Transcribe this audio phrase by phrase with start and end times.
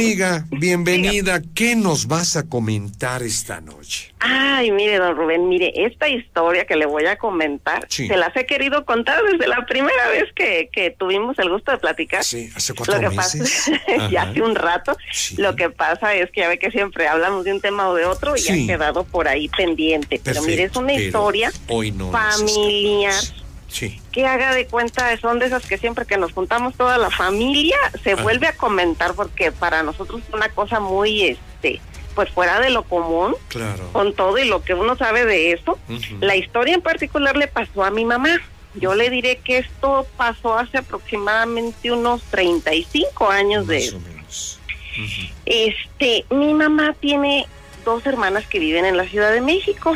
[0.00, 1.42] amiga, bienvenida.
[1.54, 4.12] ¿Qué nos vas a comentar esta noche?
[4.18, 8.46] Ay, mire, don Rubén, mire, esta historia que le voy a comentar, se las he
[8.46, 12.24] querido contar desde la primera vez que, que tuvimos el gusto de platicar.
[12.24, 13.70] Sí, hace cuatro meses.
[14.10, 14.96] ya hace un rato.
[15.36, 18.06] Lo que pasa es que ya ve que siempre hablamos de un tema o de
[18.06, 20.20] otro y ha quedado por ahí pendiente.
[20.22, 23.14] pero mire, es una historia familiar
[24.12, 27.76] que haga de cuenta, son de esas que siempre que nos juntamos toda la familia,
[28.02, 28.16] se ah.
[28.16, 31.80] vuelve a comentar porque para nosotros es una cosa muy, este,
[32.14, 33.34] pues fuera de lo común,
[33.92, 35.78] con todo y lo que uno sabe de eso.
[36.20, 38.40] La historia en particular le pasó a mi mamá.
[38.74, 44.00] Yo le diré que esto pasó hace aproximadamente unos 35 años de eso.
[45.46, 47.46] Este, mi mamá tiene
[47.84, 49.94] dos hermanas que viven en la Ciudad de México.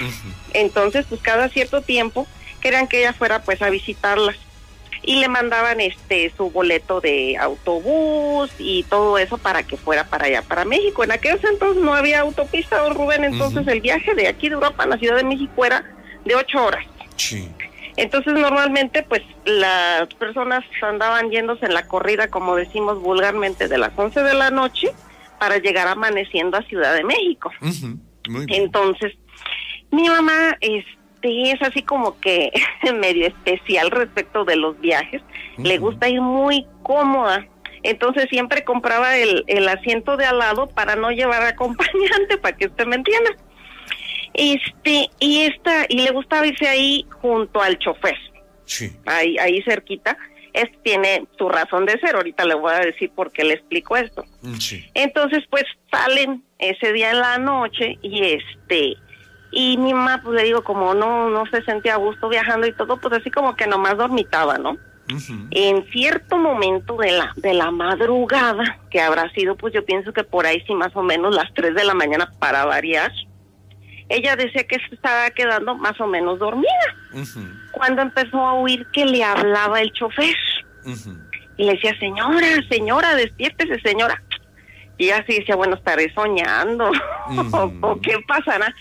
[0.52, 2.26] Entonces, pues cada cierto tiempo
[2.65, 4.37] querían que ella fuera pues a visitarlas
[5.02, 10.24] y le mandaban este su boleto de autobús y todo eso para que fuera para
[10.24, 11.04] allá para México.
[11.04, 14.85] En aquellos entonces no había autopista, don Rubén, entonces el viaje de aquí de Europa
[14.85, 15.85] a la Ciudad de México era
[16.24, 16.87] de ocho horas.
[17.16, 17.51] Sí.
[17.96, 23.92] Entonces normalmente pues las personas andaban yéndose en la corrida, como decimos vulgarmente, de las
[23.95, 24.90] once de la noche
[25.38, 27.52] para llegar amaneciendo a Ciudad de México.
[28.48, 29.12] Entonces
[29.90, 32.52] mi mamá este Sí, es así como que
[33.00, 35.22] medio especial respecto de los viajes.
[35.56, 37.46] Le gusta ir muy cómoda.
[37.82, 42.66] Entonces siempre compraba el, el asiento de al lado para no llevar acompañante, para que
[42.66, 43.30] usted me entienda.
[44.34, 48.16] Este, y esta, y le gustaba irse ahí junto al chofer.
[48.66, 48.92] Sí.
[49.06, 50.18] Ahí, ahí cerquita.
[50.52, 52.16] Es, tiene su razón de ser.
[52.16, 54.24] Ahorita le voy a decir por qué le explico esto.
[54.42, 54.84] Mm, sí.
[54.92, 58.96] Entonces, pues salen ese día en la noche y este,
[59.55, 62.73] y mi mamá, pues le digo, como no, no se sentía a gusto viajando y
[62.73, 64.77] todo, pues así como que nomás dormitaba, ¿no?
[65.50, 70.25] En cierto momento de la, de la madrugada, que habrá sido, pues yo pienso que
[70.25, 73.12] por ahí sí más o menos las 3 de la mañana para variar,
[74.09, 76.69] ella decía que se estaba quedando más o menos dormida.
[77.72, 80.34] Cuando empezó a oír que le hablaba el chofer.
[81.56, 84.20] Y le decía, señora, señora, despiértese, señora.
[84.99, 86.91] Y ella sí decía, bueno, estaré soñando.
[87.82, 88.75] o, qué pasará.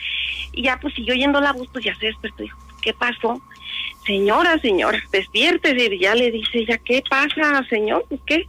[0.52, 2.44] Y ya, pues siguió yendo la voz, pues ya se despertó.
[2.44, 3.42] Dijo, ¿qué pasó?
[4.06, 5.96] Señora, señora, despiértese.
[5.96, 8.06] Y ya le dice ella, ¿qué pasa, señor?
[8.10, 8.48] Pues qué.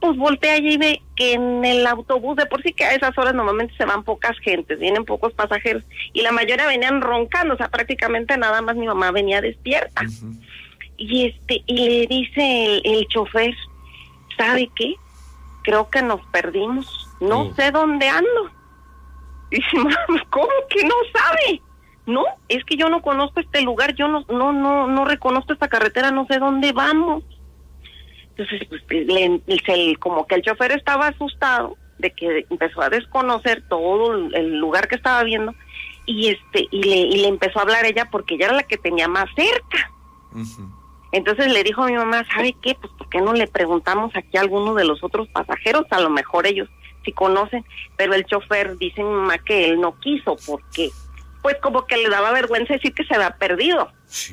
[0.00, 3.34] Pues voltea y ve que en el autobús, de por sí que a esas horas
[3.34, 5.84] normalmente se van pocas gentes, vienen pocos pasajeros.
[6.12, 10.02] Y la mayoría venían roncando, o sea, prácticamente nada más mi mamá venía despierta.
[10.98, 13.54] Y este, y le dice el, el chofer,
[14.36, 14.94] ¿sabe qué?
[15.62, 17.05] Creo que nos perdimos.
[17.20, 18.50] No sé dónde ando.
[19.50, 19.76] Y dice,
[20.30, 21.62] ¿cómo que no sabe?
[22.06, 25.68] No, es que yo no conozco este lugar, yo no, no, no, no reconozco esta
[25.68, 27.24] carretera, no sé dónde vamos.
[28.36, 34.14] Entonces, pues, le, como que el chofer estaba asustado de que empezó a desconocer todo
[34.14, 35.54] el lugar que estaba viendo
[36.06, 38.78] y este y le, y le empezó a hablar ella porque ella era la que
[38.78, 39.90] tenía más cerca.
[41.12, 42.74] Entonces le dijo a mi mamá, ¿sabe qué?
[42.74, 45.86] Pues ¿por qué no le preguntamos aquí a alguno de los otros pasajeros?
[45.90, 46.68] A lo mejor ellos
[47.06, 47.64] si conocen,
[47.96, 50.90] pero el chofer dice mi mamá que él no quiso porque
[51.40, 53.90] pues como que le daba vergüenza decir que se había perdido.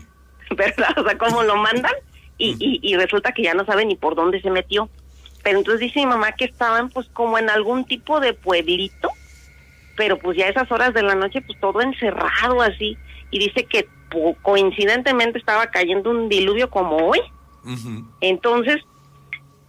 [0.50, 0.98] ¿Verdad?
[0.98, 1.94] O sea, como lo mandan
[2.38, 4.90] y, y, y resulta que ya no sabe ni por dónde se metió.
[5.44, 9.10] Pero entonces dice mi mamá que estaban pues como en algún tipo de pueblito,
[9.96, 12.98] pero pues ya esas horas de la noche pues todo encerrado así
[13.30, 13.88] y dice que
[14.42, 17.22] coincidentemente estaba cayendo un diluvio como hoy.
[18.22, 18.84] Entonces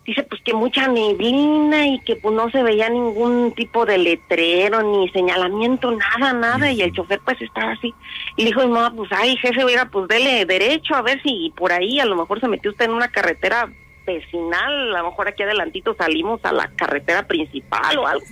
[0.04, 4.82] dice pues que mucha neblina y que pues no se veía ningún tipo de letrero
[4.82, 7.94] ni señalamiento, nada, nada, y el chofer pues estaba así.
[8.36, 12.00] Y dijo mi mamá, pues ay jefe, pues dele derecho a ver si por ahí
[12.00, 13.70] a lo mejor se metió usted en una carretera
[14.06, 18.26] vecinal, a lo mejor aquí adelantito salimos a la carretera principal o algo.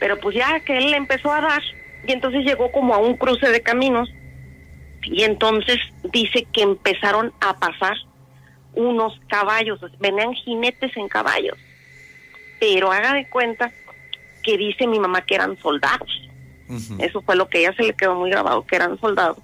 [0.00, 1.62] Pero pues ya que él le empezó a dar,
[2.06, 4.12] y entonces llegó como a un cruce de caminos,
[5.04, 5.78] y entonces
[6.12, 7.96] dice que empezaron a pasar
[8.74, 11.56] unos caballos, venían jinetes en caballos.
[12.60, 13.72] Pero haga de cuenta
[14.42, 16.10] que dice mi mamá que eran soldados.
[16.98, 19.38] Eso fue lo que ella se le quedó muy grabado, que eran soldados.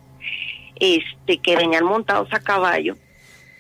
[0.81, 2.97] Este, que venían montados a caballo.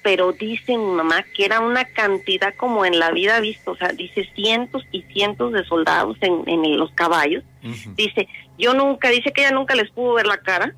[0.02, 3.88] Pero dice mi mamá que era una cantidad como en la vida visto, o sea,
[3.88, 7.44] dice cientos y cientos de soldados en, en los caballos.
[7.94, 8.26] Dice,
[8.56, 10.74] yo nunca, dice que ella nunca les pudo ver la cara,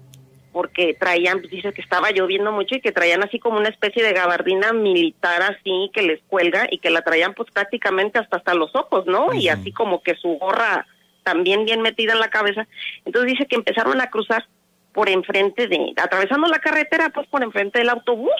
[0.53, 4.03] porque traían, pues, dice que estaba lloviendo mucho y que traían así como una especie
[4.03, 8.55] de gabardina militar así que les cuelga y que la traían pues prácticamente hasta hasta
[8.55, 9.33] los ojos, ¿no?
[9.33, 10.87] Y así como que su gorra
[11.23, 12.67] también bien metida en la cabeza.
[13.05, 14.47] Entonces dice que empezaron a cruzar
[14.93, 18.31] por enfrente de, atravesando la carretera, pues por enfrente del autobús.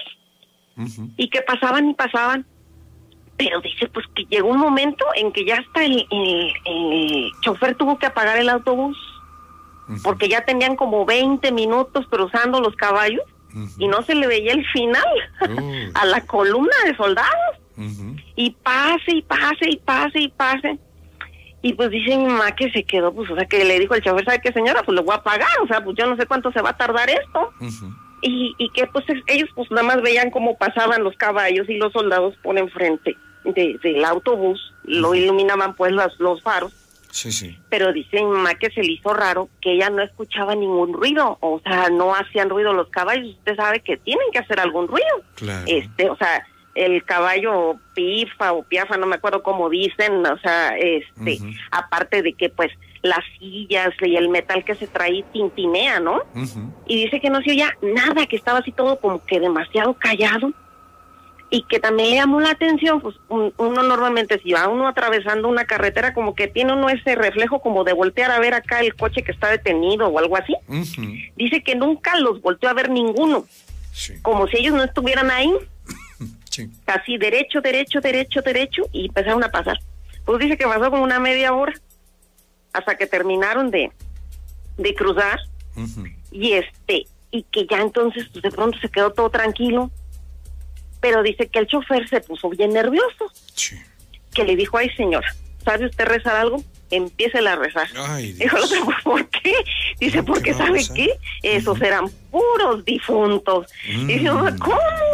[1.17, 2.45] Y que pasaban y pasaban.
[3.37, 7.75] Pero dice pues que llegó un momento en que ya hasta el, el, el chofer
[7.75, 8.97] tuvo que apagar el autobús
[10.03, 13.23] porque ya tenían como 20 minutos cruzando los caballos
[13.77, 15.05] y no se le veía el final
[15.93, 17.57] a la columna de soldados.
[18.35, 20.79] Y pase y pase y pase y pase.
[21.61, 24.03] Y pues dice mi mamá que se quedó, pues, o sea, que le dijo el
[24.03, 24.83] chofer, ¿sabe qué señora?
[24.83, 26.77] Pues le voy a pagar, o sea, pues yo no sé cuánto se va a
[26.77, 27.51] tardar esto.
[28.21, 31.91] y, y que pues ellos pues nada más veían cómo pasaban los caballos y los
[31.93, 36.73] soldados por enfrente de, del autobús, lo iluminaban pues los, los faros
[37.13, 37.55] Sí, sí.
[37.69, 41.37] pero dice mi mamá que se le hizo raro que ella no escuchaba ningún ruido,
[41.41, 45.21] o sea, no hacían ruido los caballos, usted sabe que tienen que hacer algún ruido.
[45.35, 45.63] Claro.
[45.67, 46.43] Este, o sea,
[46.73, 51.37] el caballo pifa o piafa, no me acuerdo cómo dicen, o sea, este,
[51.69, 52.71] aparte de que pues
[53.03, 56.23] las sillas y el metal que se trae tintinea, ¿no?
[56.87, 60.51] Y dice que no se oía nada, que estaba así todo como que demasiado callado
[61.55, 65.47] y que también le llamó la atención, pues un- uno normalmente si va uno atravesando
[65.47, 68.95] una carretera como que tiene uno ese reflejo como de voltear a ver acá el
[68.95, 70.55] coche que está detenido o algo así.
[71.35, 73.45] Dice que nunca los volteó a ver ninguno,
[73.91, 74.15] Sí.
[74.23, 75.53] como si ellos no estuvieran ahí,
[76.49, 76.71] Sí.
[76.87, 79.77] así derecho, derecho, derecho, derecho y empezaron a pasar.
[80.25, 81.73] Pues dice que pasó como una media hora
[82.73, 83.91] hasta que terminaron de,
[84.77, 85.39] de cruzar
[86.31, 89.91] y este y que ya entonces pues, de pronto se quedó todo tranquilo
[91.03, 93.75] pero dice que el chofer se puso bien nervioso Sí.
[94.33, 95.27] que le dijo ay señora
[95.65, 96.63] sabe usted rezar algo
[96.95, 99.53] empiece a rezar Ay, dijo el otro ¿por qué?
[99.99, 101.09] dice ¿Cómo porque sabe qué
[101.41, 104.47] esos eran puros difuntos Mm, dice ¿cómo?
[104.49, 104.57] dice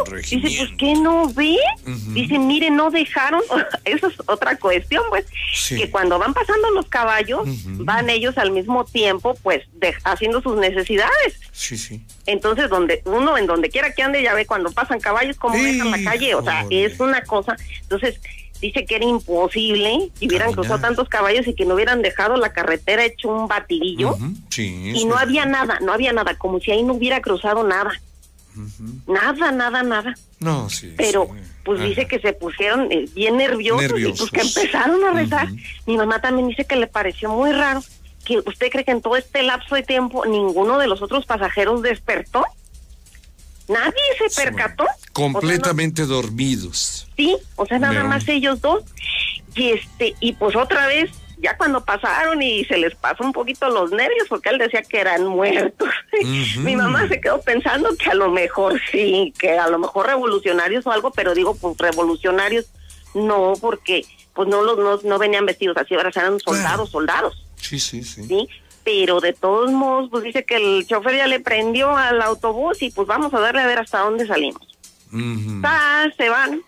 [0.04, 0.74] pues regimiento.
[0.78, 1.56] ¿qué no ve?
[1.86, 2.12] Ujú.
[2.12, 3.42] dice mire no dejaron
[3.84, 5.76] eso es otra cuestión pues Sí.
[5.76, 10.56] que cuando van pasando los caballos van ellos al mismo tiempo pues de- haciendo sus
[10.58, 12.02] necesidades Sí, sí.
[12.26, 15.90] entonces, donde uno en donde quiera que ande, ya ve cuando pasan caballos, cómo dejan
[15.90, 16.34] la calle.
[16.34, 17.54] O sea, es una cosa.
[17.82, 18.18] Entonces,
[18.60, 20.54] dice que era imposible que hubieran Caminar.
[20.54, 24.16] cruzado tantos caballos y que no hubieran dejado la carretera hecho un batidillo.
[24.50, 24.92] Sí.
[24.94, 27.92] Y no había nada, no había nada, como si ahí no hubiera cruzado nada.
[29.06, 30.14] Nada, nada, nada.
[30.40, 30.94] No, sí.
[30.96, 31.40] Pero, sí.
[31.64, 31.88] pues Ajá.
[31.88, 35.48] dice que se pusieron eh, bien nerviosos, y pues que empezaron a rezar.
[35.86, 37.80] Mi mamá también dice que le pareció muy raro
[38.24, 41.82] que usted cree que en todo este lapso de tiempo ninguno de los otros pasajeros
[41.82, 42.44] despertó.
[43.70, 44.84] Nadie se Sí, percató.
[44.84, 47.08] bueno, O sea, no- Completamente dormidos.
[47.16, 48.82] sí, o sea, nada más ellos dos.
[49.54, 53.68] Y este, y pues otra vez, ya cuando pasaron y se les pasó un poquito
[53.68, 55.88] los nervios, porque él decía que eran muertos.
[56.58, 60.86] Mi mamá se quedó pensando que a lo mejor sí, que a lo mejor revolucionarios
[60.86, 62.66] o algo, pero digo, pues revolucionarios
[63.14, 66.86] no, porque pues no los no, no venían vestidos así, ahora eran soldados, Claro.
[66.86, 68.24] soldados, Sí, sí, sí.
[68.24, 68.48] ¿sí?
[68.84, 72.90] Pero de todos modos, pues dice que el chofer ya le prendió al autobús y
[72.90, 74.66] pues vamos a darle a ver hasta dónde salimos.
[75.64, 76.62] Ah, se van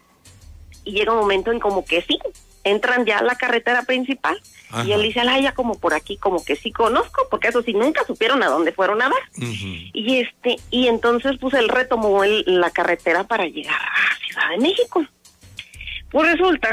[0.84, 2.18] y llega un momento en como que sí,
[2.64, 4.38] entran ya a la carretera principal
[4.70, 4.84] Ajá.
[4.84, 7.72] y él dice, ay, ya como por aquí, como que sí conozco, porque eso sí,
[7.72, 9.22] nunca supieron a dónde fueron a dar.
[9.92, 14.58] Y este, y entonces pues él retomó el- la carretera para llegar a Ciudad de
[14.58, 15.04] México.
[16.10, 16.68] Pues resulta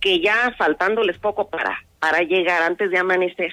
[0.00, 3.50] que ya faltándoles poco para, para llegar antes de amanecer,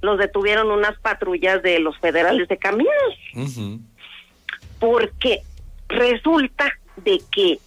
[0.00, 2.92] los detuvieron unas patrullas de los federales de caminos,
[4.78, 5.42] porque
[5.88, 7.58] resulta de que,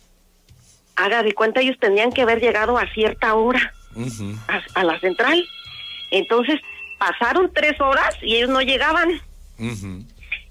[0.96, 3.74] haga de cuenta, ellos tenían que haber llegado a cierta hora
[4.48, 5.44] a, a la central.
[6.12, 6.60] Entonces
[6.98, 9.10] pasaron tres horas y ellos no llegaban.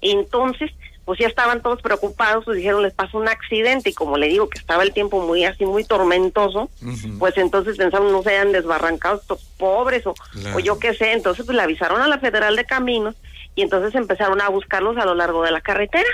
[0.01, 0.71] Entonces,
[1.05, 4.49] pues ya estaban todos preocupados, pues dijeron, les pasó un accidente y como le digo
[4.49, 6.69] que estaba el tiempo muy así, muy tormentoso,
[7.19, 10.57] pues entonces pensaron, no se hayan desbarrancado estos pobres o, Claro.
[10.57, 13.15] o yo qué sé, entonces pues le avisaron a la Federal de Caminos
[13.55, 16.09] y entonces empezaron a buscarlos a lo largo de la carretera.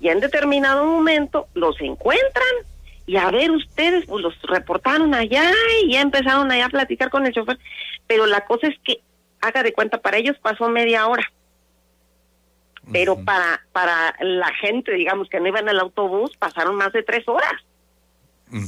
[0.00, 2.44] Y en determinado momento los encuentran
[3.06, 5.50] y a ver ustedes, pues los reportaron allá
[5.84, 7.58] y ya empezaron allá a platicar con el chofer,
[8.06, 9.00] pero la cosa es que,
[9.40, 11.24] haga de cuenta, para ellos pasó media hora
[12.90, 17.02] pero para para la gente, digamos, que no iba en el autobús, pasaron más de
[17.02, 17.52] tres horas,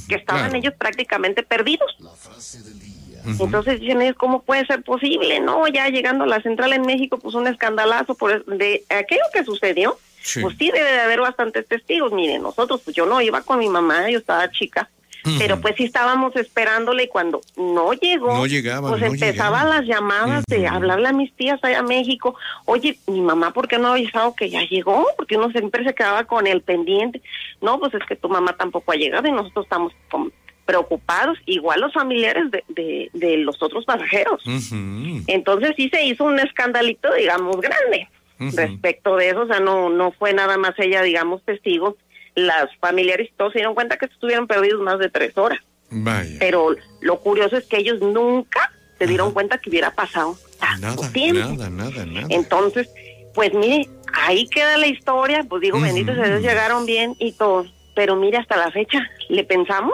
[0.09, 0.57] que estaban Claro.
[0.59, 1.97] ellos prácticamente perdidos.
[2.01, 3.45] Ujú.
[3.45, 5.41] Entonces dicen ellos, ¿cómo puede ser posible?
[5.41, 9.45] No, ya llegando a la central en México, pues un escandalazo por de aquello que
[9.45, 9.99] sucedió.
[10.23, 10.41] Sí.
[10.41, 12.13] Pues sí debe de haber bastantes testigos.
[12.13, 14.89] Miren, nosotros, pues yo no iba con mi mamá, yo estaba chica.
[15.39, 18.35] Pero pues sí estábamos esperándole y cuando no llegó,
[18.83, 22.37] No pues no empezaban las llamadas de hablarle a mis tías allá a México.
[22.67, 25.07] Oye, mi mamá, ¿por qué no ha avisado que ya llegó?
[25.17, 27.23] Porque uno siempre se quedaba con el pendiente.
[27.63, 29.93] No, pues es que tu mamá tampoco ha llegado y nosotros estamos
[30.65, 34.43] preocupados, igual los familiares de, de, de los otros pasajeros.
[35.27, 38.09] Entonces sí se hizo un escandalito, digamos, grande
[38.57, 41.97] respecto de eso, o sea, no, no fue nada más ella, digamos, testigo.
[42.35, 45.59] Las familiares todos se dieron cuenta que estuvieron perdidos más de tres horas.
[45.91, 46.37] Vaya.
[46.41, 51.13] Pero lo curioso es que ellos nunca se dieron cuenta que hubiera pasado tanto Nada,
[51.13, 51.41] tiempo.
[51.55, 52.27] nada, nada, nada.
[52.31, 52.89] Entonces,
[53.35, 55.87] pues mire, ahí queda la historia, pues digo, Ujú.
[55.87, 57.67] bendito sea Dios, llegaron bien y todo.
[57.95, 58.99] Pero mire, hasta la fecha,
[59.29, 59.93] le pensamos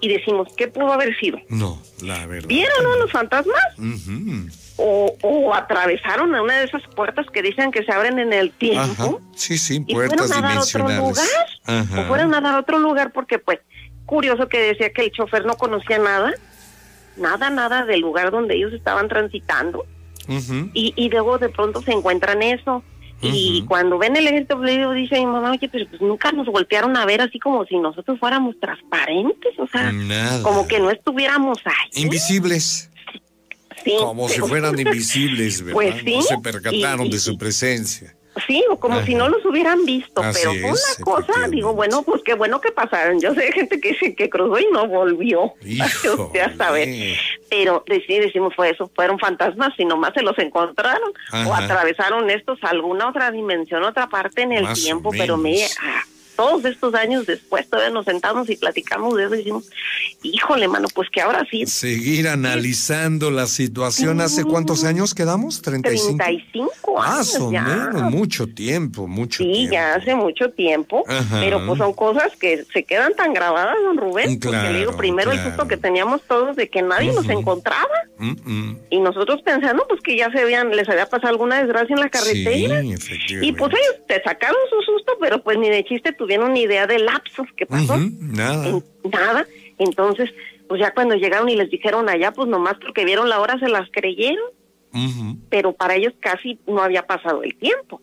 [0.00, 1.38] y decimos, ¿qué pudo haber sido?
[1.48, 2.48] No, la verdad.
[2.48, 3.62] ¿Vieron no, los fantasmas?
[3.78, 4.48] Ujú.
[4.82, 8.48] O, o atravesaron a una de esas puertas que dicen que se abren en el
[8.48, 8.58] Ajá.
[8.58, 11.26] tiempo Sí, sí, y puertas fueron a dar otro lugar.
[11.66, 12.00] Ajá.
[12.00, 13.58] O fueron a dar a otro lugar porque, pues,
[14.06, 16.32] curioso que decía que el chofer no conocía nada,
[17.16, 19.84] nada, nada del lugar donde ellos estaban transitando.
[20.74, 22.82] Y, y luego de pronto se encuentran eso.
[23.22, 26.96] Y cuando ven el ejército florido, dice mi mamá, oye, pero pues nunca nos voltearon
[26.96, 30.42] a ver así como si nosotros fuéramos transparentes, o sea, Nada.
[30.42, 32.02] como que no estuviéramos ahí.
[32.02, 32.89] Invisibles.
[33.84, 35.74] Sí, Como si fueran invisibles, ¿verdad?
[35.74, 38.14] Pues sí, No se percataron y- de su presencia.
[38.46, 39.06] Sí, o como Ajá.
[39.06, 42.60] si no los hubieran visto, Así pero fue una cosa, digo, bueno, pues qué bueno
[42.60, 43.20] que pasaron.
[43.20, 45.52] Yo sé de gente que dice que cruzó y no volvió.
[45.60, 46.88] Usted a saber.
[47.50, 51.10] Pero sí decimos fue eso, fueron fantasmas y nomás se los encontraron
[51.44, 55.76] o atravesaron estos a alguna otra dimensión, otra parte en el Más tiempo, pero menos.
[56.40, 59.68] Todos estos años después todavía nos sentamos y platicamos de eso y decimos,
[60.22, 64.20] híjole, mano, pues que ahora sí, Seguir analizando la situación.
[64.22, 65.60] ¿Hace cuántos años quedamos?
[65.60, 66.16] 35.
[66.16, 67.62] 35 años Más o ya.
[67.62, 69.72] menos, mucho tiempo, mucho Sí, tiempo.
[69.72, 71.40] ya hace mucho tiempo, Ajá.
[71.40, 75.32] pero pues son cosas que se quedan tan grabadas, don Rubén, porque le digo, primero
[75.32, 77.86] el susto que teníamos todos de que nadie nos encontraba
[78.22, 78.78] Mm, mm.
[78.90, 82.10] y nosotros pensando pues que ya se habían, les había pasado alguna desgracia en la
[82.10, 82.82] carretera.
[82.98, 83.36] Sí.
[83.40, 86.86] Y pues ellos te sacaron su susto, pero pues ni de chiste tuvieron ni idea
[86.86, 87.96] del lapsus que pasó.
[87.98, 88.68] Nada.
[88.68, 89.46] En- nada.
[89.78, 90.30] Entonces,
[90.68, 93.68] pues ya cuando llegaron y les dijeron allá, pues nomás porque vieron la hora se
[93.68, 94.50] las creyeron,
[95.48, 98.00] pero para ellos casi no había pasado el tiempo.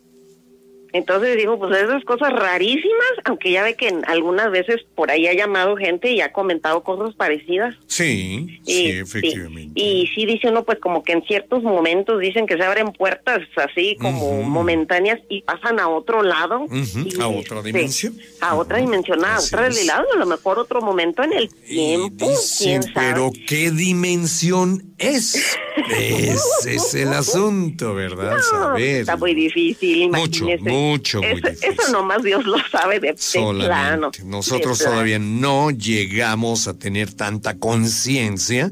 [0.92, 5.34] Entonces digo, pues esas cosas rarísimas, aunque ya ve que algunas veces por ahí ha
[5.34, 7.74] llamado gente y ha comentado cosas parecidas.
[7.86, 9.80] Sí, Y, sí, efectivamente.
[9.80, 13.40] Y, sí dice uno, pues como que en ciertos momentos dicen que se abren puertas
[13.56, 16.60] así como momentáneas y pasan a otro lado.
[16.62, 18.16] Ujú, Y, a otra dimensión.
[18.40, 22.28] A otra dimensión, a así otra realidad, a lo mejor otro momento en el tiempo.
[22.28, 22.94] dicen, quién sabe.
[23.12, 25.56] pero ¿qué dimensión es?
[25.90, 28.36] Ese es el asunto, ¿verdad?
[28.36, 29.00] No, Saber.
[29.02, 30.58] está muy difícil, imagínese.
[30.58, 31.70] mucho, muy Eso- difícil.
[31.72, 33.16] Eso nomás Dios lo sabe de, de
[33.66, 34.10] plano.
[34.24, 38.70] Nosotros de todavía no llegamos a tener tanta conciencia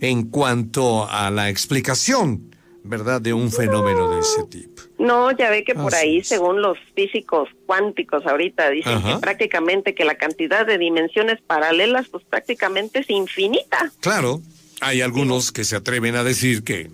[0.00, 4.82] en cuanto a la explicación, ¿verdad?, de un fenómeno de ese tipo.
[4.98, 6.28] No, ya ve que por ahí, es.
[6.28, 9.14] según los físicos cuánticos ahorita, dicen Ajá.
[9.14, 13.90] que prácticamente que la cantidad de dimensiones paralelas, pues prácticamente es infinita.
[14.00, 14.40] Claro,
[14.80, 16.90] hay algunos que se atreven a decir que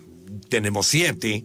[0.49, 1.45] tenemos siete,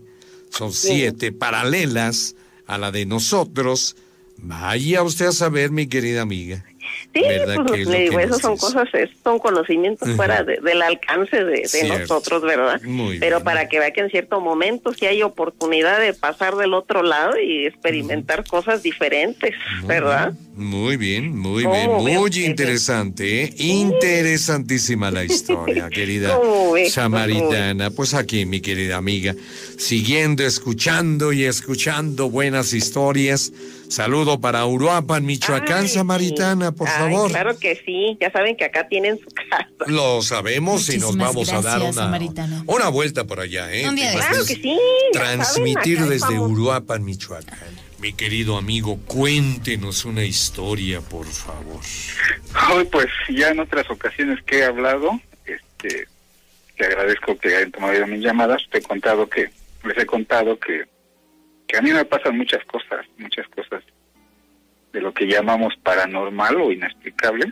[0.51, 2.36] son siete paralelas
[2.67, 3.96] a la de nosotros.
[4.38, 6.65] Vaya usted a saber, mi querida amiga.
[7.13, 11.44] Sí, ¿Verdad pues le digo, nos son cosas, es- son conocimientos fuera de- del alcance
[11.44, 12.82] de, nosotros, ¿verdad?
[12.84, 13.44] Muy Pero bien.
[13.46, 17.40] para que vea que en cierto momento sí hay oportunidad de pasar del otro lado
[17.40, 19.54] y experimentar cosas diferentes,
[19.86, 20.34] ¿verdad?
[20.56, 23.54] Muy bien, muy ¿Cómo bien, muy interesante, ¿eh?
[23.58, 26.38] interesantísima la historia, querida
[26.90, 27.90] samaritana.
[27.92, 29.36] Pues aquí, mi querida amiga,
[29.78, 33.52] siguiendo, escuchando y escuchando buenas historias.
[33.94, 35.94] Saludo para Uruapan, Michoacán, Ay, sí.
[35.94, 37.30] samaritana, por Ay, favor.
[37.30, 39.68] Claro que sí, ya saben que acá tienen su casa.
[39.86, 42.64] Lo sabemos y nos vamos a dar una, Samaritana.
[42.66, 43.84] una vuelta por allá, ¿eh?
[43.84, 44.64] Claro que sí.
[44.64, 44.80] saben,
[45.14, 46.52] Transmitir desde vamos.
[46.54, 47.60] Uruapan, Michoacán.
[48.00, 51.80] Mi querido amigo, cuéntenos una historia, por favor.
[52.74, 56.08] Hoy, pues ya en otras ocasiones que he hablado, este,
[56.78, 58.64] te agradezco que hayan tomado mis llamadas.
[58.72, 59.52] Te he contado que,
[59.86, 60.86] les he contado que,
[61.74, 63.84] que a mí me pasan muchas cosas, muchas cosas
[64.92, 67.51] de lo que llamamos paranormal o inexplicable.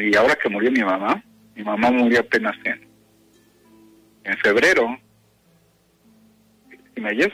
[0.00, 1.22] Y ahora que murió mi mamá,
[1.54, 2.84] mi mamá murió apenas en,
[4.24, 4.98] en febrero.
[6.92, 7.28] ¿Sí me oyes?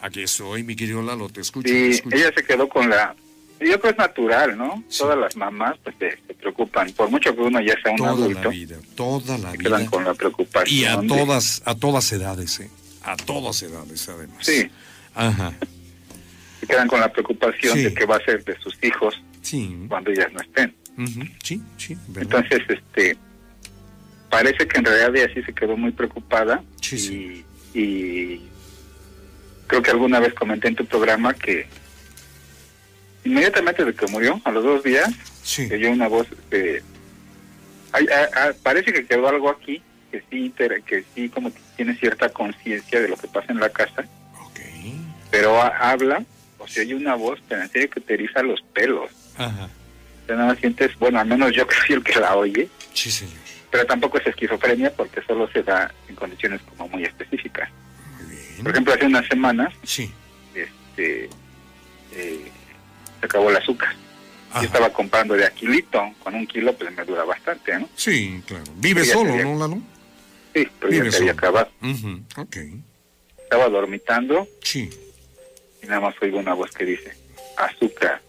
[0.00, 1.68] Aquí estoy, mi querido Lalo, te escucho.
[1.68, 2.16] te Y escucho.
[2.16, 3.14] ella se quedó con la...
[3.60, 4.82] Yo creo que es natural, ¿no?
[4.88, 4.98] Sí.
[4.98, 8.10] Todas las mamás pues se, se preocupan, por mucho que uno ya sea un toda
[8.10, 9.90] adulto, la vida, toda la se quedan vida.
[9.90, 10.78] con la preocupación.
[10.80, 12.70] Y a de- todas, a todas edades, ¿eh?
[13.06, 14.44] A todas edades, además.
[14.44, 14.68] Sí.
[15.14, 15.52] Ajá.
[16.60, 17.84] Se quedan con la preocupación Sí.
[17.84, 19.76] de qué va a ser de sus hijos Sí.
[19.88, 20.74] cuando ellas no estén.
[21.42, 21.96] Sí, sí.
[22.08, 22.42] ¿verdad?
[22.44, 23.16] Entonces, este,
[24.30, 27.44] parece que en realidad ella sí se quedó muy preocupada Sí, y, sí.
[27.74, 28.42] y
[29.66, 31.66] creo que alguna vez comenté en tu programa que
[33.24, 35.10] inmediatamente de que murió, a los dos días,
[35.42, 35.68] Sí.
[35.72, 36.82] oyó una voz de...
[37.92, 40.52] Ay, ah, ah, parece que quedó algo aquí que sí,
[40.86, 44.04] que sí como que tiene cierta conciencia de lo que pasa en la casa,
[44.40, 44.60] Ok.
[45.30, 46.24] pero ha- habla,
[46.58, 49.10] o se oye una voz, pero en serio que te eriza los pelos.
[49.36, 49.68] Ajá.
[50.28, 53.34] nada más sientes, bueno, al menos yo que soy el que la oye, Sí, señor.
[53.70, 57.68] pero tampoco es esquizofrenia porque solo se da en condiciones como muy específicas.
[58.20, 58.62] Muy bien.
[58.62, 60.10] Por ejemplo, hace unas semanas Sí.
[60.54, 61.28] este,
[62.12, 62.50] eh,
[63.20, 63.94] se acabó el azúcar.
[64.50, 64.60] Ajá.
[64.62, 67.88] Yo estaba comprando de aquilito, con un kilo pues me dura bastante, ¿no?
[67.94, 68.64] Sí, claro.
[68.76, 69.80] Vive solo, sería- ¿no, Lalo?
[70.56, 71.68] Sí, pero ya se había acabado.
[71.82, 72.56] Ujú, Ok.
[73.42, 74.48] Estaba dormitando.
[74.62, 74.90] Sí.
[75.82, 77.14] y nada más oigo una voz que dice,
[77.58, 78.20] azúcar.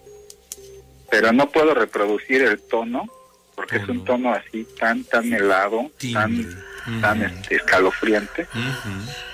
[1.09, 3.07] Pero no puedo reproducir el tono,
[3.55, 6.55] porque es un tono así tan, tan helado, tan,
[7.01, 8.45] tan este, escalofriante,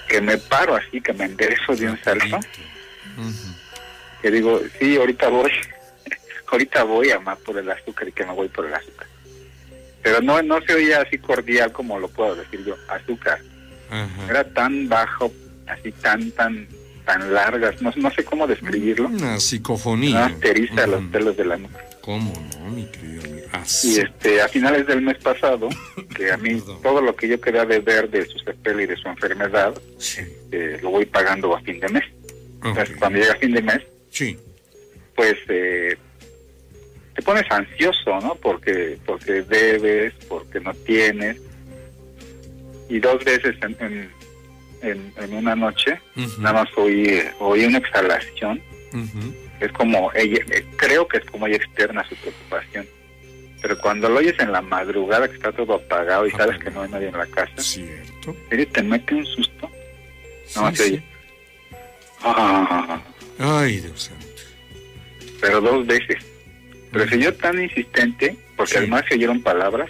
[0.07, 2.39] que me paro así, que me enderezo de un salto,
[4.21, 5.51] que digo, sí, ahorita voy,
[6.51, 9.07] ahorita voy a más por el azúcar y que me voy por el azúcar.
[10.03, 13.39] Pero no, no se oía así cordial como lo puedo decir yo, azúcar.
[13.89, 14.27] Ajá.
[14.29, 15.31] Era tan bajo,
[15.67, 16.67] así tan, tan,
[17.05, 19.07] tan largas, no, no sé cómo describirlo.
[19.07, 20.25] Una psicofonía.
[20.25, 21.12] asteriza los Ujú.
[21.12, 21.79] pelos de la nuca.
[22.01, 23.38] ¿Cómo no, mi querido amigo?
[23.48, 24.00] Y Así.
[24.01, 25.69] este, a finales del mes pasado,
[26.17, 28.98] que a mí todo lo que yo quería de ver de su sepel y de
[28.98, 30.22] su enfermedad, Sí.
[30.51, 32.03] eh, lo voy pagando a fin de mes.
[32.55, 33.00] Entonces, Ok.
[33.00, 33.79] cuando llega fin de mes,
[34.10, 34.38] Sí.
[35.15, 35.95] pues eh,
[37.15, 38.36] te pones ansioso, ¿no?
[38.36, 41.38] Porque porque debes, porque no tienes.
[42.89, 44.12] Y dos veces en, en,
[44.82, 46.00] en, en una noche,
[46.39, 48.62] nada más oí, oí una exhalación.
[49.60, 52.86] Es como ella, eh, creo que es como ella externa su preocupación.
[53.62, 56.82] Pero cuando lo oyes en la madrugada que está todo apagado y sabes que no
[56.82, 58.36] hay nadie en la casa, Cierto.
[58.50, 59.72] ¿serio te mete un susto?
[60.58, 60.91] No, Sí, se sí.
[60.93, 61.03] oye.
[62.24, 63.01] Ah,
[63.39, 64.25] Ay, Dios santo.
[65.41, 66.17] pero dos veces.
[66.93, 68.77] Pero si yo tan insistente, porque Sí.
[68.77, 69.89] además se oyeron palabras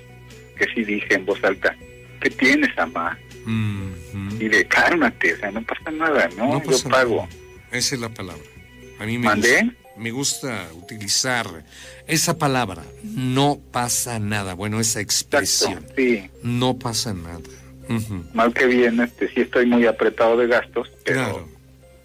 [0.57, 1.75] que sí dije en voz alta,
[2.21, 3.17] ¿qué tienes, mamá?
[3.43, 4.35] Ujú.
[4.43, 6.53] Y de cálmate, o sea, no pasa nada, ¿no?
[6.53, 7.15] No pasa yo pago.
[7.27, 7.29] nada.
[7.71, 8.43] Esa es la palabra.
[8.99, 9.63] A mí me ¿Mandé?
[9.63, 11.45] gusta, me gusta utilizar
[12.07, 12.83] esa palabra.
[13.03, 14.53] No pasa nada.
[14.53, 15.73] Bueno, esa expresión.
[15.73, 16.29] Exacto, sí.
[16.43, 17.39] No pasa nada.
[18.33, 21.49] Mal que bien, este, sí estoy muy apretado de gastos, pero, Claro.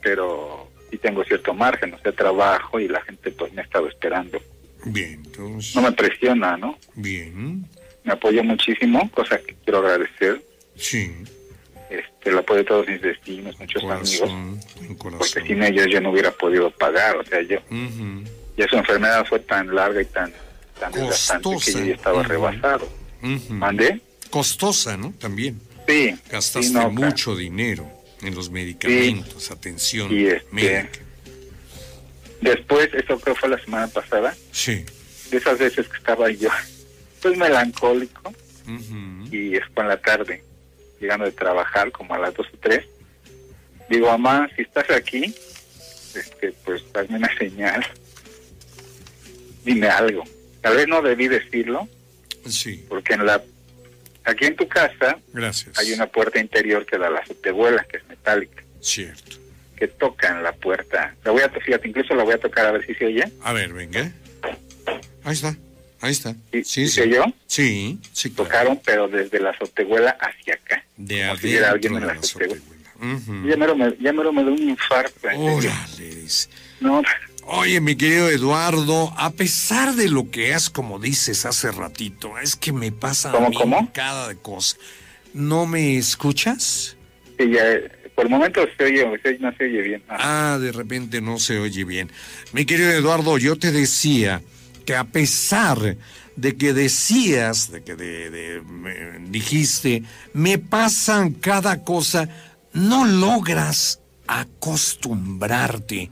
[0.03, 3.87] pero sí tengo cierto margen, o sea, trabajo y la gente pues me ha estado
[3.89, 4.41] esperando.
[4.85, 5.75] Bien, entonces.
[5.75, 6.79] No me presiona, ¿no?
[6.95, 7.65] Bien.
[8.05, 10.43] Me apoya muchísimo, cosa que quiero agradecer.
[10.77, 11.13] Sí.
[11.91, 14.61] Este, el apoyo de todos mis vecinos, muchos amigos, Corazón.
[15.19, 18.25] Porque sin ellos yo no hubiera podido pagar, o sea, yo Ujú.
[18.57, 20.33] ya su enfermedad fue tan larga y tan,
[20.79, 21.79] tan desgastante que Costosa.
[21.81, 22.89] yo ya estaba rebasado.
[23.51, 24.01] ¿Mandé?
[24.31, 25.13] Costosa, ¿no?
[25.19, 25.61] También.
[25.89, 26.15] Sí.
[26.31, 27.91] Gastaste sí, no, mucho dinero
[28.23, 31.01] en los medicamentos, atención Y este- médica.
[32.41, 34.85] Después, eso creo fue la semana pasada, Sí.
[35.31, 36.51] de esas veces que estaba yo,
[37.21, 38.33] pues melancólico,
[39.31, 40.43] y es por la tarde,
[41.01, 42.85] llegando de trabajar como a las dos o tres,
[43.89, 45.35] digo, mamá, si estás aquí,
[46.15, 47.85] este, pues dame una señal,
[49.65, 50.25] dime algo.
[50.61, 51.89] Tal vez no debí decirlo,
[52.47, 52.85] Sí.
[52.89, 53.43] porque en la
[54.25, 55.79] aquí en tu casa Gracias.
[55.79, 59.37] hay una puerta interior que da a la azotehuela, que es metálica, Cierto.
[59.79, 61.15] Que toca en la puerta.
[61.25, 63.25] La voy a tocar, fíjate, incluso la voy a tocar a ver si se oye.
[63.43, 64.11] A ver, venga.
[65.25, 65.57] Ahí está.
[66.01, 66.33] Ahí está.
[66.33, 66.93] ¿Sí, Sí, sí sí.
[66.93, 67.25] se oyó?
[67.47, 68.45] Sí, sí, claro.
[68.51, 70.85] Tocaron, pero desde la azotehuela hacia acá.
[70.97, 72.55] De como si hubiera adentro alguien en la la azotehuela.
[72.63, 72.79] azotehuela.
[73.17, 73.49] Ujú.
[73.49, 75.29] Ya mero me, ya mero me da un infarto.
[75.29, 75.55] en serio.
[75.71, 76.15] Órale.
[76.15, 76.49] dice.
[76.81, 77.03] No,
[77.51, 82.57] Oye, mi querido Eduardo, a pesar de lo que es, como dices hace ratito, es
[82.57, 83.91] que me pasa a ¿Cómo, mí cómo?
[83.95, 84.77] cada cosa.
[85.33, 86.95] ¿No me escuchas?
[87.39, 90.03] sí, ya, eh, por el momento se oye, se- no se oye bien.
[90.09, 92.11] Ah, Ah, de repente no se oye bien.
[92.53, 94.43] Mi querido Eduardo, yo te decía
[94.85, 95.97] que a pesar
[96.35, 100.03] de que decías, de que de- de- me dijiste,
[100.33, 102.29] me pasan cada cosa,
[102.73, 106.11] no logras acostumbrarte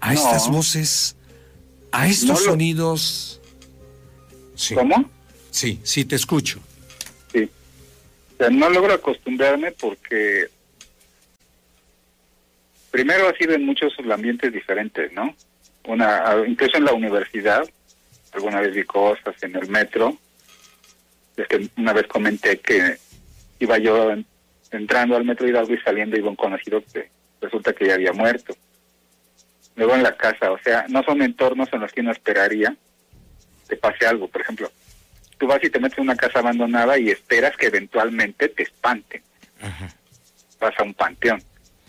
[0.00, 0.20] a No.
[0.20, 1.14] estas voces,
[1.92, 3.40] a estos No lo- sonidos.
[4.56, 5.08] Sí, ¿Cómo?
[5.52, 6.58] sí, sí, te escucho.
[7.32, 7.48] Sí.
[8.34, 10.48] O sea, no logro acostumbrarme porque
[12.92, 15.34] primero ha sido en muchos ambientes diferentes, ¿no?
[15.88, 17.68] Una, incluso en la universidad,
[18.32, 20.16] alguna vez vi cosas en el metro.
[21.36, 22.96] Es que una vez comenté que
[23.58, 24.24] iba yo en-
[24.70, 28.54] entrando al metro Hidalgo y saliendo iba un conocido que resulta que ya había muerto.
[29.74, 32.76] Luego en la casa, o sea, no son entornos en los que uno esperaría
[33.68, 34.28] que pase algo.
[34.28, 34.70] Por ejemplo,
[35.38, 39.22] tú vas y te metes en una casa abandonada y esperas que eventualmente te espanten.
[39.60, 39.88] Ajá.
[40.60, 41.42] Vas a un panteón,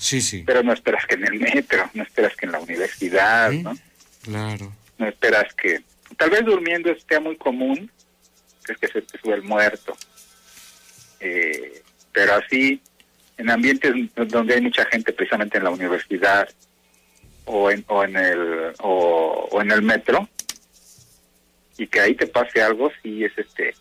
[0.03, 0.43] Sí, sí.
[0.45, 3.73] pero no esperas que en el metro, no esperas que en la universidad, Sí, ¿no?
[4.21, 4.73] Claro.
[4.97, 5.81] No esperas que...
[6.17, 7.89] Tal vez durmiendo sea muy común,
[8.65, 9.95] que es que se te sube el muerto.
[11.21, 12.81] Eh, pero así,
[13.37, 13.93] en ambientes
[14.27, 16.49] donde hay mucha gente, precisamente en la universidad
[17.45, 20.27] o en, o en, el, o, o en el metro,
[21.77, 23.73] y que ahí te pase algo, sí es este,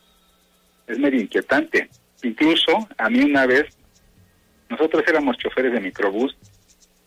[0.87, 1.91] es medio inquietante.
[2.23, 3.67] Incluso a mí una vez,
[4.73, 6.37] nosotros éramos choferes de microbús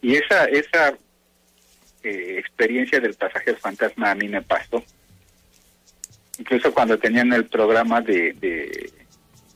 [0.01, 0.93] y esa, esa
[2.03, 4.83] eh, experiencia del pasajero fantasma a mí me pasó.
[6.39, 8.91] Incluso cuando tenían el programa de, de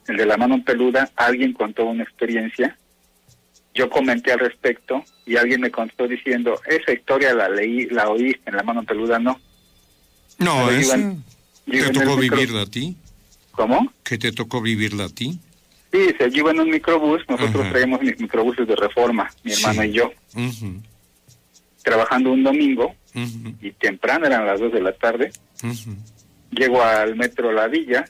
[0.07, 2.75] el de la mano peluda, alguien contó una experiencia
[3.73, 8.35] yo comenté al respecto y alguien me contó diciendo, esa historia la leí, la oí
[8.45, 9.39] en la mano peluda, no.
[10.37, 10.95] No, eso
[11.65, 12.97] ¿Te tocó vivirla a ti?
[13.51, 13.93] ¿Cómo?
[14.03, 15.39] ¿Que te tocó vivirla a ti?
[15.91, 19.91] Sí, se lleva en un microbús, nosotros traemos mis microbuses de reforma, mi hermano y
[19.91, 20.11] yo.
[21.83, 25.31] Trabajando un domingo y temprano, eran las dos de la tarde,
[26.51, 28.05] llego al metro La Villa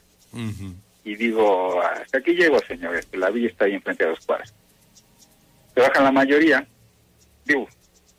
[1.05, 4.53] y digo, hasta aquí llego, señores, la villa está ahí enfrente de los cuadras
[5.79, 6.67] se bajan la mayoría,
[7.45, 7.67] digo,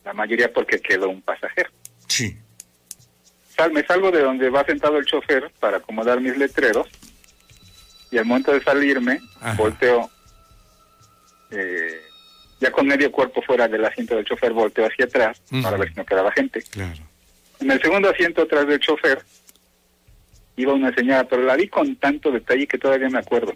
[0.05, 1.71] la mayoría porque quedó un pasajero.
[2.07, 2.37] Sí.
[3.55, 6.89] Sal, me salgo de donde va sentado el chofer para acomodar mis letreros
[8.11, 9.21] y al momento de salirme,
[9.57, 10.11] volteo,
[11.51, 12.01] eh,
[12.61, 15.95] ya con medio cuerpo fuera del asiento del chofer, volteo hacia atrás para ver si
[15.95, 16.63] no quedaba gente.
[16.63, 17.01] Claro.
[17.61, 19.23] En el segundo asiento atrás del chofer
[20.57, 23.55] iba una señora, pero la vi con tanto detalle que todavía me acuerdo.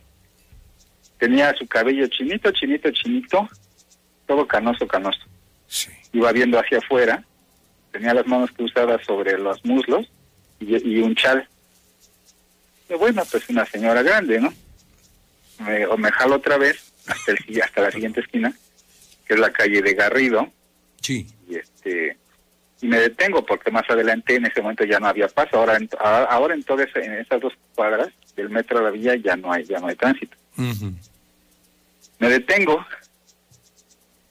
[1.19, 3.49] Tenía su cabello chinito, chinito, chinito,
[4.27, 5.21] todo canoso, canoso.
[6.13, 7.25] Iba viendo hacia afuera,
[7.93, 10.11] tenía las manos cruzadas sobre los muslos
[10.61, 11.49] y, un chal.
[12.89, 14.53] Y bueno, pues una señora grande, ¿no?
[15.61, 18.53] Me, o me jalo otra vez hasta, el, hasta la siguiente esquina,
[19.27, 20.53] que es la calle de Garrido.
[21.01, 21.27] Sí.
[21.49, 22.17] Y este
[22.81, 25.57] y me detengo porque más adelante en ese momento ya no había paso.
[25.57, 29.37] Ahora en, ahora en todas en esas dos cuadras del metro de la villa ya
[29.37, 30.37] no hay ya no hay tránsito.
[32.19, 32.85] Me detengo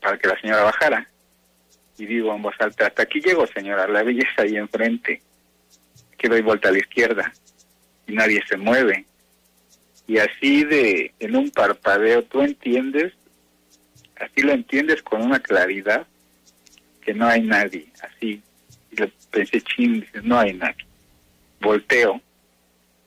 [0.02, 1.10] para que la señora bajara.
[1.98, 5.22] Y digo en voz alta, hasta aquí llego, señora, la belleza ahí enfrente.
[6.18, 7.32] Que doy vuelta a la izquierda
[8.08, 9.06] y nadie se mueve.
[10.08, 13.14] Y así de, en un parpadeo, tú entiendes,
[14.20, 16.06] así lo entiendes con una claridad
[17.02, 17.88] que no hay nadie.
[18.02, 18.42] Así,
[18.92, 20.86] y le pensé, ching, no hay nadie.
[21.62, 22.22] Volteo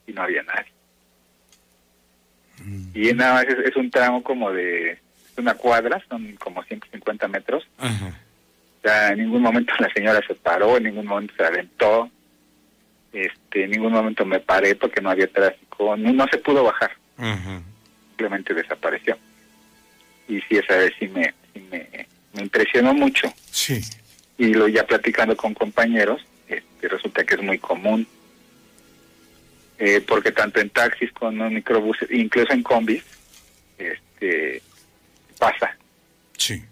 [0.07, 0.73] y no había nadie.
[2.65, 2.89] Mm.
[2.95, 4.99] Y nada más es un tramo como de
[5.37, 7.67] una cuadra, son como 150 metros.
[8.83, 12.11] Ya en ningún momento la señora se paró, en ningún momento se aventó,
[13.13, 16.93] este, en ningún momento me paré porque no había tráfico, no, se pudo bajar,
[18.09, 19.17] simplemente desapareció.
[20.29, 21.33] Y sí, esa vez sí me,
[21.71, 22.07] me,
[22.41, 23.33] impresionó mucho.
[23.51, 23.81] Sí.
[24.39, 28.07] Y lo ya platicando con compañeros, este, resulta que es muy común.
[29.79, 33.05] Eh, porque tanto en taxis como en microbuses, incluso en combis,
[33.77, 34.63] este,
[35.39, 35.77] pasa.
[36.39, 36.65] Sí.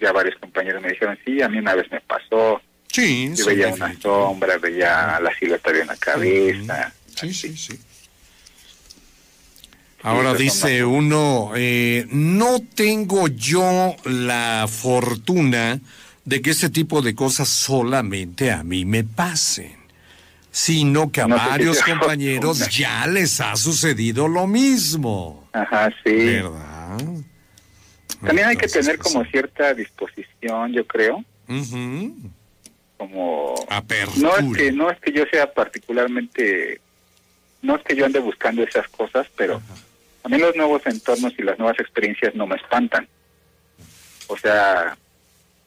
[0.00, 2.60] Ya varios compañeros me dijeron, sí, a mí una vez me pasó.
[2.92, 6.92] Sí, Yo veía una sombra, veía la silueta de una cabeza.
[7.14, 7.78] Sí, sí, sí.
[10.02, 15.80] Ahora dice uno, eh, no tengo yo la fortuna
[16.24, 19.76] de que ese tipo de cosas solamente a mí me pasen,
[20.50, 25.48] sino que a varios compañeros ya les ha sucedido lo mismo.
[25.52, 26.12] Ajá, sí.
[26.12, 26.98] ¿Verdad?
[28.24, 31.24] También hay que tener como cierta disposición, yo creo.
[32.98, 33.54] Como
[34.16, 36.80] no es que no es que yo sea particularmente
[37.62, 39.62] no es que yo ande buscando esas cosas, pero
[40.24, 43.08] a mí los nuevos entornos y las nuevas experiencias no me espantan.
[44.26, 44.96] O sea,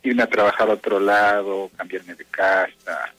[0.03, 3.13] irme a trabajar a otro lado, cambiarme de casa,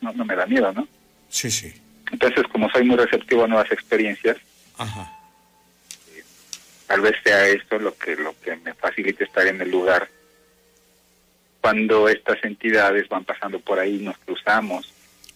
[0.00, 0.88] no, no me da miedo, ¿no?
[1.28, 1.72] Sí, sí.
[2.10, 4.36] Entonces, como soy muy receptivo a nuevas experiencias,
[4.76, 5.22] Ajá
[6.92, 10.10] tal vez sea esto lo que lo que me facilite estar en el lugar
[11.62, 14.92] cuando estas entidades van pasando por ahí nos cruzamos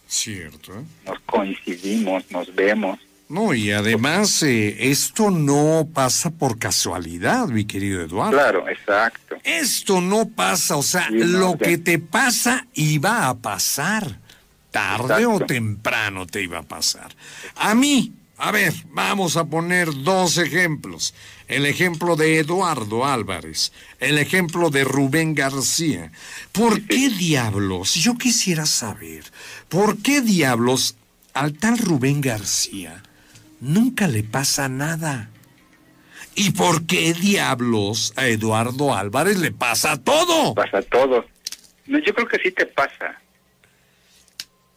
[0.07, 0.83] cierto.
[1.05, 2.99] nos coincidimos nos vemos.
[3.29, 8.31] No y además eh, esto no pasa por casualidad mi querido Eduardo.
[8.31, 9.35] Claro exacto.
[9.43, 14.19] Esto no pasa o sea lo que te pasa iba a pasar.
[14.71, 17.11] Tarde o temprano te iba a pasar.
[17.55, 21.13] A mí a ver, vamos a poner dos ejemplos.
[21.47, 26.11] El ejemplo de Eduardo Álvarez, el ejemplo de Rubén García.
[26.51, 27.93] ¿Por qué diablos?
[27.95, 29.23] Yo quisiera saber,
[29.69, 30.95] ¿por qué diablos
[31.33, 33.01] al tal Rubén García
[33.61, 35.29] nunca le pasa nada?
[36.35, 40.53] ¿Y por qué diablos a Eduardo Álvarez le pasa todo?
[40.53, 41.25] Pasa todo.
[41.87, 43.19] yo creo que sí te pasa.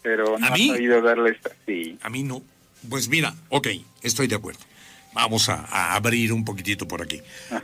[0.02, 0.70] Pero no ¿A mí?
[0.70, 1.50] has oído darle esta...
[1.66, 1.98] Sí.
[2.00, 2.42] A mí no.
[2.88, 3.68] Pues mira, ok,
[4.02, 4.60] estoy de acuerdo.
[5.12, 7.20] Vamos a, abrir un poquitito por aquí.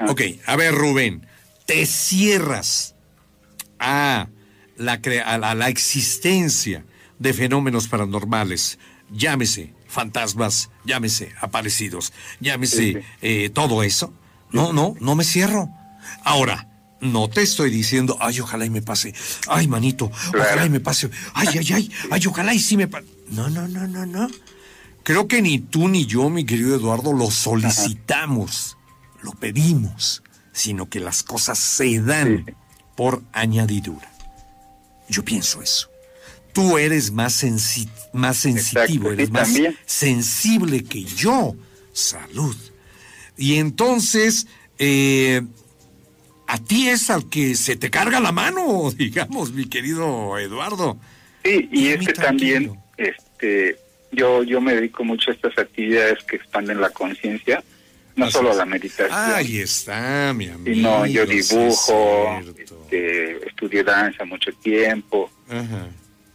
[0.08, 1.26] Ok, a ver, Rubén,
[1.64, 2.94] te cierras
[3.78, 4.28] a
[4.76, 6.84] la, a la, existencia
[7.18, 8.78] de fenómenos paranormales
[9.10, 14.12] llámese fantasmas, llámese aparecidos, llámese eh, todo eso.
[14.50, 15.70] No, no, no me cierro.
[16.24, 16.68] Ahora,
[17.00, 19.14] no te estoy diciendo, ay, ojalá y me pase.
[19.48, 21.10] Ay, manito, ojalá y me pase.
[21.34, 23.06] Ay, ay, ay, ay, ojalá y sí me pase.
[23.28, 24.28] No, no, no, no, no.
[25.06, 28.76] Creo que ni tú ni yo, mi querido Eduardo, lo solicitamos,
[29.22, 32.56] lo pedimos, sino que las cosas se dan
[32.96, 34.10] por añadidura.
[35.08, 35.88] Yo pienso eso.
[36.52, 37.46] Tú eres más,
[38.14, 41.54] más sensitivo, eres más sensible que yo.
[41.92, 42.56] Salud.
[43.36, 45.40] Y entonces, eh,
[46.48, 50.98] a ti es al que se te carga la mano, digamos, mi querido Eduardo.
[51.44, 56.80] Sí, y, este también, este, yo, yo me dedico mucho a estas actividades que expanden
[56.80, 57.62] la conciencia,
[58.14, 59.10] no solo a la meditación.
[59.12, 60.74] Ahí está, mi amigo.
[60.74, 65.30] Sino yo dibujo, este, estudié danza mucho tiempo,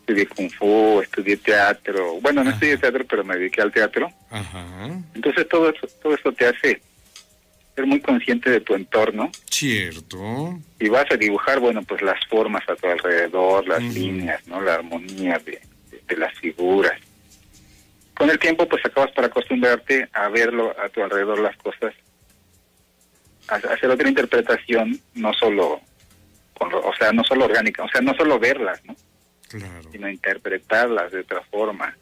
[0.01, 2.19] estudié kung fu, estudié teatro.
[2.21, 4.11] Bueno, no estudié teatro, pero me dediqué al teatro.
[5.15, 6.81] Entonces todo eso, todo eso te hace
[7.75, 9.31] ser muy consciente de tu entorno.
[9.49, 10.59] Cierto.
[10.79, 14.61] Y vas a dibujar, bueno, pues las formas a tu alrededor, las líneas, ¿no?
[14.61, 15.61] La armonía de,
[16.17, 16.99] las figuras.
[18.21, 21.91] Con el tiempo, pues acabas para acostumbrarte a verlo a tu alrededor las cosas,
[23.47, 25.81] a hacer otra interpretación, no solo,
[26.53, 28.95] con, o sea, no solo orgánica, o sea, no solo verlas, ¿no?
[29.49, 29.89] Claro.
[29.91, 31.97] Sino interpretarlas de otra forma.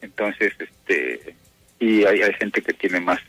[0.00, 1.36] Entonces, este,
[1.78, 3.20] y hay, hay gente que tiene más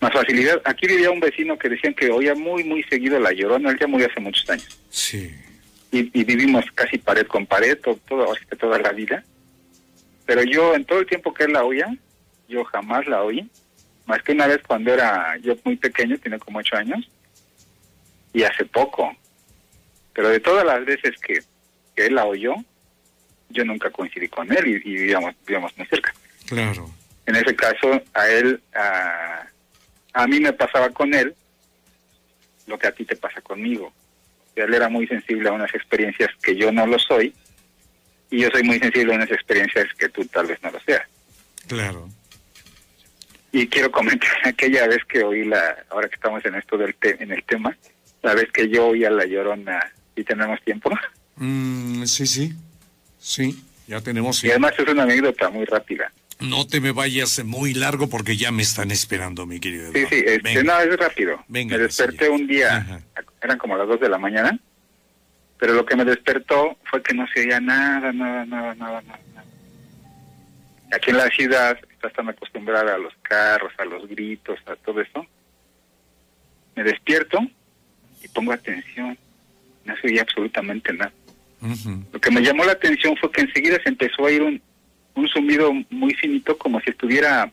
[0.00, 0.62] más facilidad.
[0.64, 3.68] Aquí vivía un vecino que decían que oía muy, muy seguido la llorona.
[3.68, 4.80] Él ya murió hace muchos años.
[4.88, 5.30] Sí.
[5.92, 9.22] Y, vivimos casi pared con pared, todo, toda la vida.
[10.26, 11.96] Pero yo, en todo el tiempo que él la oía,
[12.48, 13.48] yo jamás la oí.
[14.06, 17.08] Más que una vez cuando era yo muy pequeño, tiene como ocho años.
[18.32, 19.16] Y hace poco.
[20.12, 21.40] Pero de todas las veces que,
[21.96, 22.54] él la oyó,
[23.48, 26.12] yo nunca coincidí con él y, y vivíamos, vivíamos muy cerca.
[26.46, 26.90] Claro.
[27.24, 29.46] En ese caso, a él, a,
[30.12, 31.34] a mí me pasaba con él
[32.66, 33.92] lo que a ti te pasa conmigo.
[34.56, 37.32] Él era muy sensible a unas experiencias que yo no lo soy
[38.30, 41.02] y yo soy muy sensible a unas experiencias que tú tal vez no lo seas.
[41.66, 42.08] Claro.
[43.52, 47.32] Y quiero comentar aquella vez que oí la, ahora que estamos en esto del en
[47.32, 47.76] el tema,
[48.22, 50.90] la vez que yo oí a la llorona y tenemos tiempo.
[51.36, 52.52] Mm, sí, sí,
[53.18, 54.42] sí, ya tenemos.
[54.44, 56.10] Y además es una anécdota muy rápida.
[56.38, 59.90] No te me vayas muy largo porque ya me están esperando, mi querido.
[59.92, 61.42] Sí, sí, este, no, es rápido.
[61.48, 63.00] me desperté un día,
[63.40, 64.58] eran como las dos de la mañana,
[65.58, 69.20] pero lo que me despertó fue que no se oía nada, nada, nada, nada, nada.
[70.92, 75.00] Aquí en la ciudad estás tan acostumbrada a los carros, a los gritos, a todo
[75.00, 75.26] eso.
[76.74, 77.38] Me despierto
[78.22, 79.16] y pongo atención.
[79.84, 81.12] No se oía absolutamente nada.
[82.12, 84.60] Lo que me llamó la atención fue que enseguida se empezó a ir un,
[85.14, 87.50] un zumbido muy finito, como si estuviera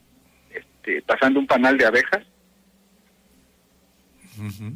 [0.53, 2.23] este, pasando un panal de abejas.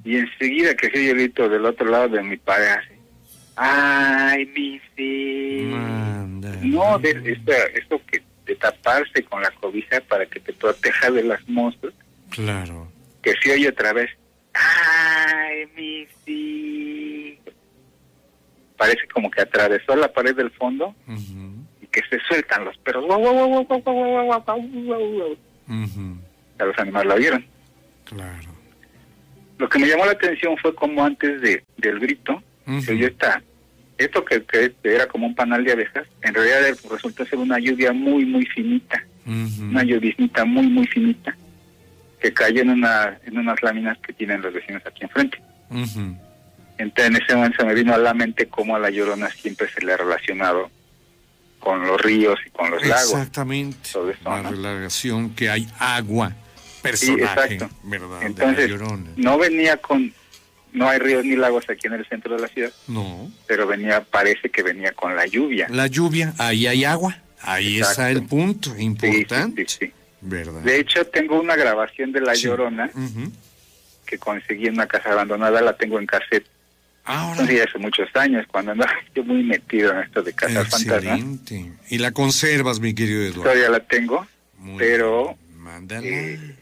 [0.03, 2.77] Y enseguida que se grito del otro lado de mi pared,
[3.57, 4.79] ¡ay, mi
[6.63, 11.23] No, de, esto, esto que de taparse con la cobija para que te proteja de
[11.23, 11.93] las monstruos.
[12.29, 12.87] Claro.
[13.21, 14.09] Que se oye otra vez,
[14.53, 16.07] ¡ay, mi
[18.77, 20.95] Parece como que atravesó la pared del fondo
[21.97, 23.05] que se sueltan los perros.
[26.59, 27.45] A los animales la vieron.
[28.05, 28.49] Claro.
[29.57, 32.43] Lo que me llamó la atención fue como antes de del grito,
[32.81, 33.41] se yo está
[33.97, 37.91] esto que, que, era como un panal de abejas, en realidad resultó ser una lluvia
[37.93, 41.35] muy, muy finita, una lluviznita muy, muy finita,
[42.19, 45.41] que cayó en, una, en unas láminas que tienen los vecinos aquí enfrente.
[46.77, 49.67] Entonces en ese momento se me vino a la mente cómo a la llorona siempre
[49.69, 50.69] se le ha relacionado
[51.59, 53.13] con los ríos y con los lagos.
[53.13, 53.89] Exactamente.
[54.23, 56.33] la relación que hay agua,
[56.83, 58.21] personaje, ¿verdad?
[58.21, 58.71] Entonces,
[59.17, 60.13] no venía con,
[60.77, 62.71] no hay ríos ni lagos aquí en el centro de la ciudad.
[62.87, 63.31] No.
[63.47, 65.67] Pero venía, parece que venía con la lluvia.
[65.69, 67.17] La lluvia, ahí hay agua.
[67.41, 69.65] Ahí está el punto importante.
[69.67, 70.61] Sí, sí, ¿Verdad?
[70.61, 72.89] De hecho, tengo una grabación de La Llorona
[74.05, 76.47] que conseguí en una casa abandonada, la tengo en cassette
[77.03, 77.43] Ahora.
[77.43, 81.21] hace muchos años, cuando andaba yo muy metido en esto de casas fantasmas.
[81.89, 83.43] ¿Y la conservas, mi querido Eduardo?
[83.43, 84.27] Todavía la tengo,
[84.77, 85.37] pero
[86.01, 86.55] eh,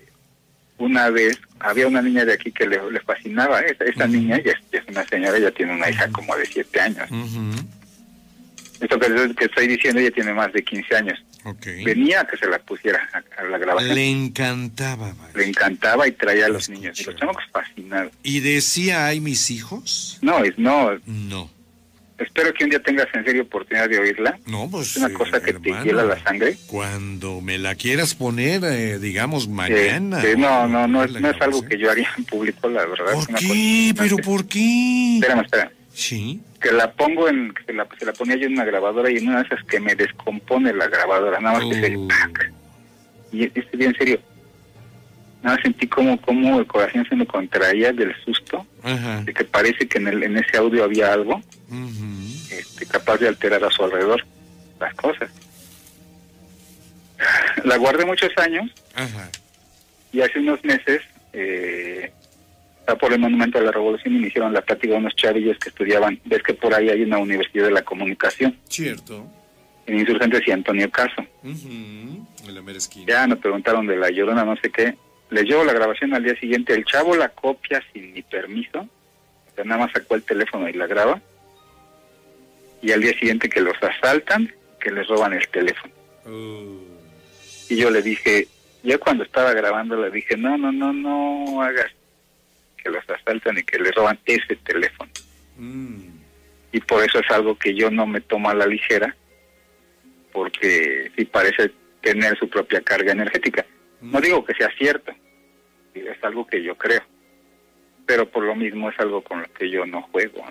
[0.85, 3.59] una vez había una niña de aquí que le, fascinaba.
[3.61, 7.09] Esta, niña ya es, una señora, ya tiene una hija como de siete años.
[8.79, 11.23] Esto que, que, estoy diciendo, ella tiene más de 15 años.
[11.83, 13.95] Venía a que se la pusiera a, la grabación.
[13.95, 15.13] Le encantaba.
[15.35, 16.99] Le encantaba y traía a los niños.
[16.99, 18.11] Y los chamacos fascinados.
[18.23, 20.17] ¿Y decía, hay mis hijos?
[20.21, 20.99] No, es no.
[21.05, 21.49] No.
[22.17, 24.39] Espero que un día tengas en serio oportunidad de oírla.
[24.45, 24.91] No, pues.
[24.91, 26.57] Es una cosa que te hiela la sangre.
[26.67, 30.23] Cuando me la quieras poner, eh, digamos, mañana.
[30.37, 33.13] no, no, no, es, no es algo que yo haría en público, la verdad.
[33.13, 33.93] ¿Por qué?
[33.97, 35.15] ¿Pero por qué?
[35.15, 35.71] Espérame, espera.
[35.93, 36.41] Sí.
[36.61, 37.53] Que la pongo en.
[37.53, 39.81] Que la, se la ponía yo en una grabadora y en una de esas que
[39.81, 41.39] me descompone la grabadora.
[41.41, 41.97] Nada más que se.
[41.97, 42.07] Oh.
[43.33, 44.21] Y estoy bien serio.
[45.45, 48.65] Nada, sentí como, como el corazón se me contraía del susto.
[49.23, 51.39] De que parece que en, el, en ese audio había algo
[52.51, 54.25] este, capaz de alterar a su alrededor
[54.79, 55.29] las cosas.
[57.63, 58.71] La guardé muchos años
[60.11, 61.01] y hace unos meses,
[61.33, 62.11] eh,
[62.99, 66.19] por el Monumento de la Revolución, me hicieron la plática de unos chavillos que estudiaban.
[66.25, 68.57] Ves que por ahí hay una Universidad de la Comunicación.
[68.67, 69.27] Cierto.
[69.85, 71.23] En Insurgentes y Antonio Caso.
[73.05, 74.95] Ya me preguntaron de la llorona, no sé qué.
[75.29, 76.73] Les llevo la grabación al día siguiente.
[76.73, 78.79] El chavo la copia sin mi permiso.
[78.79, 81.21] O sea, nada más sacó el teléfono y la graba
[82.85, 85.91] y al día siguiente que los asaltan, que les roban el teléfono.
[86.25, 86.79] Uh.
[87.67, 88.47] Y yo le dije,
[88.83, 91.91] ya cuando estaba grabando le dije, no, no, no, no hagas
[92.77, 95.09] que los asaltan y que les roban ese teléfono.
[95.57, 96.09] Mm.
[96.73, 99.15] Y por eso es algo que yo no me tomo a la ligera,
[100.31, 103.65] porque sí parece tener su propia carga energética.
[104.11, 105.11] No digo que sea cierto,
[105.93, 107.01] es algo que yo creo,
[108.05, 110.43] pero por lo mismo es algo con lo que yo no juego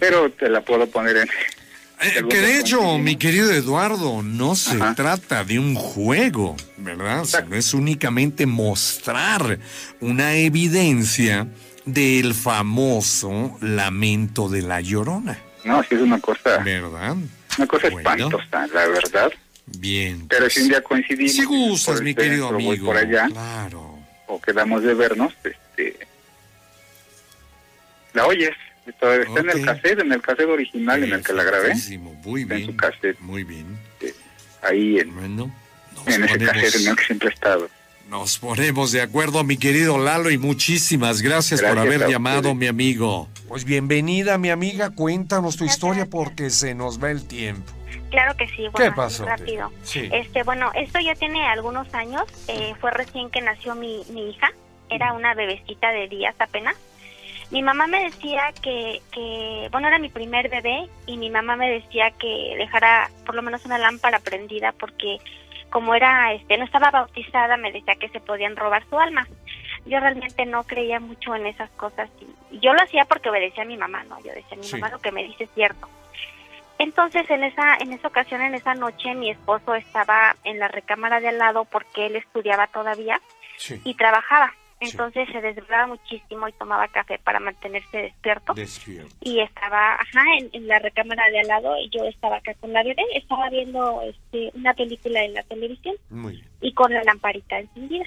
[0.00, 1.28] pero te la puedo poner en...
[2.02, 7.24] Eh, que de hecho, mi querido Eduardo, no se trata de un juego, ¿verdad?
[7.52, 9.58] es únicamente mostrar
[10.00, 11.46] una evidencia
[11.84, 15.38] del famoso lamento de la llorona.
[15.64, 16.58] No, sí es una cosa.
[16.64, 17.16] ¿Verdad?
[17.58, 19.32] Una cosa espantosa, la verdad.
[19.66, 20.26] Bien.
[20.28, 21.32] Pero si un día coincidimos.
[21.32, 22.86] Si gustas, mi querido amigo.
[22.86, 23.28] por allá.
[23.28, 23.98] Claro.
[24.26, 26.06] O quedamos de vernos, este.
[28.12, 28.56] La oyes.
[28.86, 31.74] Está, en el cassette, en el cassette original en el que la grabé.
[32.24, 32.60] Muy bien.
[32.60, 33.20] En su cassette.
[33.20, 33.78] Muy bien.
[34.62, 35.16] ahí en,
[36.06, 37.68] en ese cassette en el que siempre he estado.
[38.10, 43.28] Nos ponemos de acuerdo, mi querido Lalo, y muchísimas gracias, por haber llamado, mi amigo.
[43.46, 47.72] Pues bienvenida, mi amiga, cuéntanos tu historia porque se nos va el tiempo.
[48.10, 49.24] Claro que sí, bueno, ¿Qué pasó?
[49.24, 49.70] Rápido.
[49.94, 54.50] Este, bueno, esto ya tiene algunos años, eh, fue recién que nació mi, mi hija,
[54.88, 56.76] era una bebecita de días apenas.
[57.50, 61.70] Mi mamá me decía que, que, bueno, era mi primer bebé y mi mamá me
[61.70, 65.18] decía que dejara por lo menos una lámpara prendida porque
[65.68, 69.26] como era, este, no estaba bautizada, me decía que se podían robar su alma.
[69.86, 72.08] Yo realmente no creía mucho en esas cosas
[72.50, 74.18] y yo lo hacía porque obedecía a mi mamá, ¿no?
[74.20, 75.88] Yo decía, mi mamá lo que me dice es cierto.
[76.80, 81.20] Entonces, en esa, en esa ocasión, en esa noche, mi esposo estaba en la recámara
[81.20, 83.20] de al lado porque él estudiaba todavía
[83.84, 84.54] y trabajaba.
[84.80, 88.54] Entonces se desvelaba muchísimo y tomaba café para mantenerse despierto.
[89.20, 92.82] Y estaba, ajá, en, la recámara de al lado y yo estaba acá con la
[92.82, 95.96] bebé, estaba viendo este, una película en la televisión
[96.62, 98.06] y con la lamparita encendida.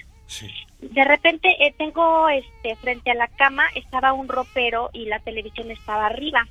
[0.79, 5.69] De repente eh, tengo este frente a la cama estaba un ropero y la televisión
[5.69, 6.47] estaba arriba.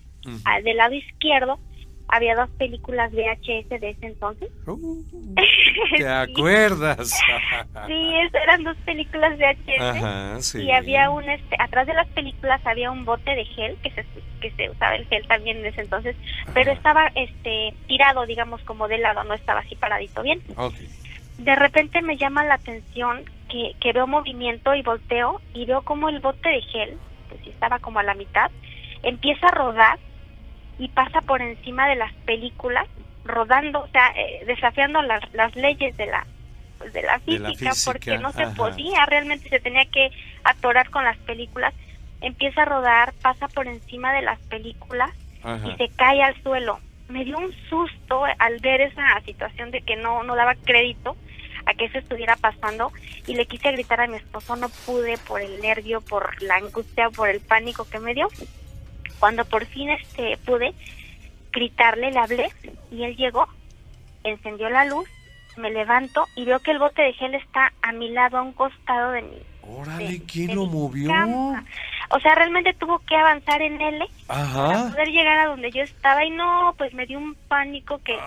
[0.63, 1.59] del lado izquierdo
[2.13, 4.51] había dos películas VHS de ese entonces.
[4.67, 5.03] Uh,
[5.97, 7.09] ¿Te acuerdas?
[7.87, 10.57] sí, eran dos películas VHS.
[10.57, 14.05] Y había un, este, atrás de las películas había un bote de gel, que se,
[14.43, 16.15] que se usaba el gel también en ese entonces,
[16.53, 20.43] pero estaba este tirado, digamos, como de lado, no estaba así paradito bien.
[21.39, 26.11] De repente me llama la atención que, que veo movimiento y volteo y veo como
[26.11, 26.99] el bote de gel,
[27.31, 28.51] pues estaba como a la mitad,
[29.03, 29.99] empieza a rodar
[30.83, 32.89] y pasa por encima de las películas
[33.25, 36.27] rodando, o sea, eh, desafiando las, las leyes de la
[36.93, 40.11] de la física, porque no se podía, realmente se tenía que
[40.43, 41.73] atorar con las películas.
[42.21, 45.13] Empieza a rodar, pasa por encima de las películas
[45.65, 46.81] y se cae al suelo.
[47.09, 51.17] Me dio un susto al ver esa situación de que no no daba crédito
[51.67, 52.91] a que eso estuviera pasando
[53.29, 57.11] y le quise gritar a mi esposo, no pude por el nervio, por la angustia,
[57.11, 58.29] por el pánico que me dio.
[59.23, 60.75] Cuando por fin este pude
[61.53, 62.51] gritarle, le hablé
[62.91, 63.47] y él llegó,
[64.25, 65.09] encendió la luz,
[65.57, 68.53] me levanto y veo que el bote de gel está a mi lado, a un
[68.53, 69.39] costado de mí.
[69.63, 71.09] Órale, ¿quién lo movió?
[72.15, 76.23] O sea, realmente tuvo que avanzar en L para poder llegar a donde yo estaba
[76.25, 78.19] y no, pues me dio un pánico que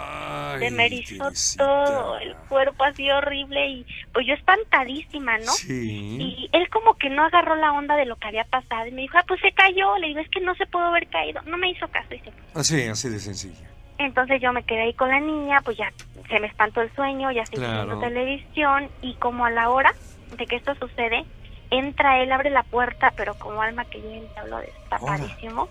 [0.57, 5.51] se me erizó todo, el cuerpo así horrible y pues yo espantadísima, ¿no?
[5.51, 6.17] Sí.
[6.19, 9.03] Y él como que no agarró la onda de lo que había pasado y me
[9.03, 11.57] dijo, ah, pues se cayó, le digo, es que no se pudo haber caído, no
[11.57, 13.67] me hizo caso y se Así, así de sencillo.
[13.99, 15.93] Entonces yo me quedé ahí con la niña, pues ya
[16.27, 19.93] se me espantó el sueño, ya seguí viendo televisión y como a la hora
[20.37, 21.23] de que esto sucede,
[21.69, 25.69] entra él, abre la puerta, pero como alma que yo el diablo desaparísimo,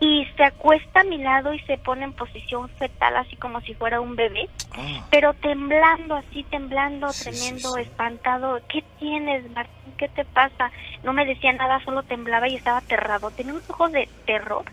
[0.00, 3.74] y se acuesta a mi lado y se pone en posición fetal, así como si
[3.74, 5.06] fuera un bebé, ah.
[5.10, 8.60] pero temblando, así temblando, tremendo, espantado.
[8.68, 9.94] ¿Qué tienes, Martín?
[9.96, 10.70] ¿Qué te pasa?
[11.04, 13.30] No me decía nada, solo temblaba y estaba aterrado.
[13.30, 14.64] Tenía unos ojos de terror.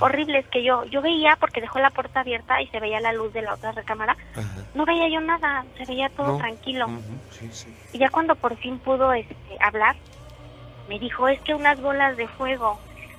[0.00, 3.32] Horribles que yo yo veía porque dejó la puerta abierta y se veía la luz
[3.32, 4.16] de la otra recámara.
[4.74, 6.88] No veía yo nada, se veía todo tranquilo.
[7.92, 9.96] Y ya cuando por fin pudo este, hablar,
[10.88, 12.78] me dijo, es que unas bolas de fuego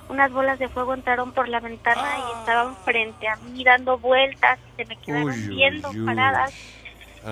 [0.09, 2.39] unas bolas de fuego entraron por la ventana y ah.
[2.39, 6.53] estaban frente a mí dando vueltas, se me quedaron viendo paradas.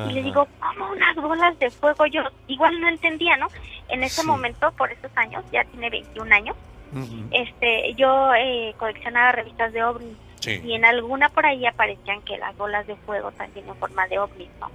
[0.09, 2.05] Y le digo, ¿cómo unas bolas de fuego?
[2.05, 3.47] Yo igual no entendía, ¿no?
[3.89, 6.57] En ese momento, por esos años, ya tiene 21 años,
[7.31, 10.15] este yo eh, coleccionaba revistas de ovnis
[10.45, 14.19] y en alguna por ahí aparecían que las bolas de fuego también en forma de
[14.19, 14.69] ovnis, ¿no?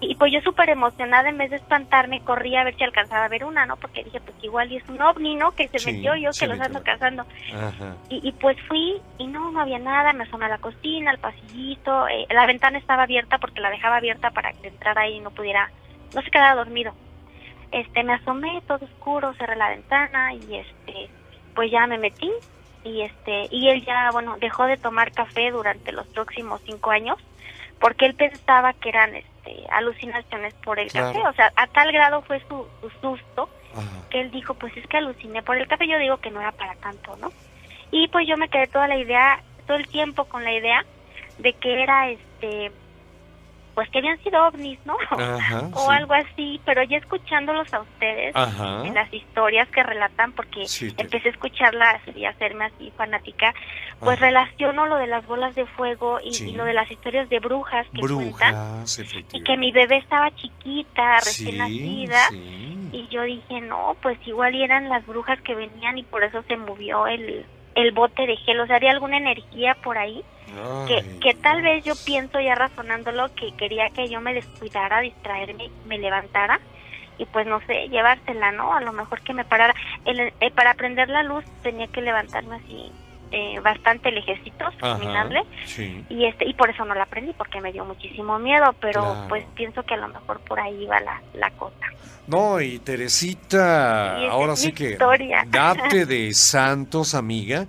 [0.00, 3.28] Y, pues yo súper emocionada, en vez de espantarme, corrí a ver si alcanzaba a
[3.28, 3.76] ver una, ¿no?
[3.76, 5.52] Porque dije, pues igual y es un ovni, ¿no?
[5.52, 7.24] Que se metió yo, que los ando cazando.
[8.08, 12.08] Y, pues fui y no, no había nada, me asomé a la cocina, al pasillito,
[12.08, 15.30] eh, la ventana estaba abierta porque la dejaba abierta para que entrara ahí y no
[15.30, 15.70] pudiera,
[16.14, 16.92] no se quedara dormido.
[17.72, 21.08] Este, me asomé, todo oscuro, cerré la ventana y este,
[21.54, 22.30] pues ya me metí
[22.84, 27.18] y este, y él ya, bueno, dejó de tomar café durante los próximos cinco años
[27.78, 32.22] porque él pensaba que eran este, alucinaciones por el café, o sea, a tal grado
[32.22, 32.66] fue su,
[33.00, 33.48] susto
[34.10, 36.50] que él dijo, pues es que aluciné por el café, yo digo que no era
[36.52, 37.32] para tanto, ¿no?
[37.92, 40.84] Y pues yo me quedé toda la idea, todo el tiempo con la idea
[41.38, 42.72] de que era este
[43.74, 44.96] pues que habían sido ovnis, ¿no?
[45.74, 48.34] o algo así, pero ya escuchándolos a ustedes
[48.84, 50.64] en las historias que relatan, porque
[50.96, 53.54] empecé a escucharlas y a hacerme así fanática,
[54.00, 57.86] pues relaciono lo de las bolas de fuego y, lo de las historias de brujas
[57.94, 58.84] que cuentan,
[59.32, 64.88] y que mi bebé estaba chiquita, recién nacida, y yo dije, no, pues igual eran
[64.88, 68.66] las brujas que venían y por eso se movió el, el bote de gel, o
[68.66, 70.22] sea, había alguna energía por ahí
[70.88, 75.70] que, que tal vez yo pienso ya razonándolo que quería que yo me descuidara, distraerme,
[75.86, 76.60] me levantara
[77.18, 78.74] y pues no sé, llevársela, ¿no?
[78.74, 79.74] A lo mejor que me parara.
[80.06, 82.90] El, eh, para prender la luz tenía que levantarme así
[83.32, 85.42] eh, bastante lejecitos, caminable,
[86.08, 89.44] y este y por eso no la prendí porque me dio muchísimo miedo, pero pues
[89.54, 91.86] pienso que a lo mejor por ahí va la, la cosa.
[92.26, 94.96] No, y Teresita, ahora sí que
[95.48, 97.66] date de santos, amiga,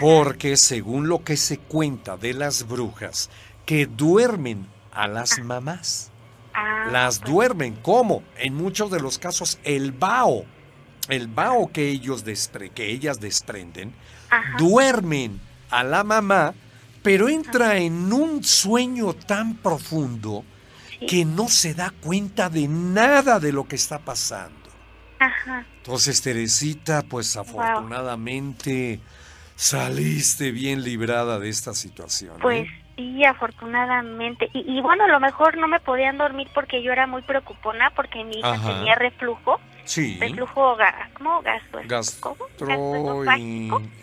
[0.00, 3.30] porque según lo que se cuenta de las brujas,
[3.64, 5.44] que duermen a las ah.
[5.44, 6.10] mamás.
[6.54, 7.30] Ah, las pues.
[7.30, 8.22] duermen, ¿cómo?
[8.36, 10.44] En muchos de los casos el vaho,
[11.08, 12.24] el vaho que ellos
[12.74, 13.94] que ellas desprenden,
[14.58, 16.54] duermen a la mamá,
[17.02, 20.44] pero entra en un sueño tan profundo
[21.06, 24.62] que no se da cuenta de nada de lo que está pasando.
[25.78, 29.00] Entonces, Teresita, pues afortunadamente
[29.54, 32.36] saliste bien librada de esta situación.
[32.36, 32.40] ¿eh?
[32.42, 34.50] Pues sí, afortunadamente.
[34.52, 38.24] Y, bueno, a lo mejor no me podían dormir porque yo era muy preocupona porque
[38.24, 39.60] mi hija tenía reflujo.
[39.84, 40.18] Sí.
[40.20, 40.76] Reflujo,
[41.14, 41.42] ¿cómo?
[41.42, 42.36] Gastro,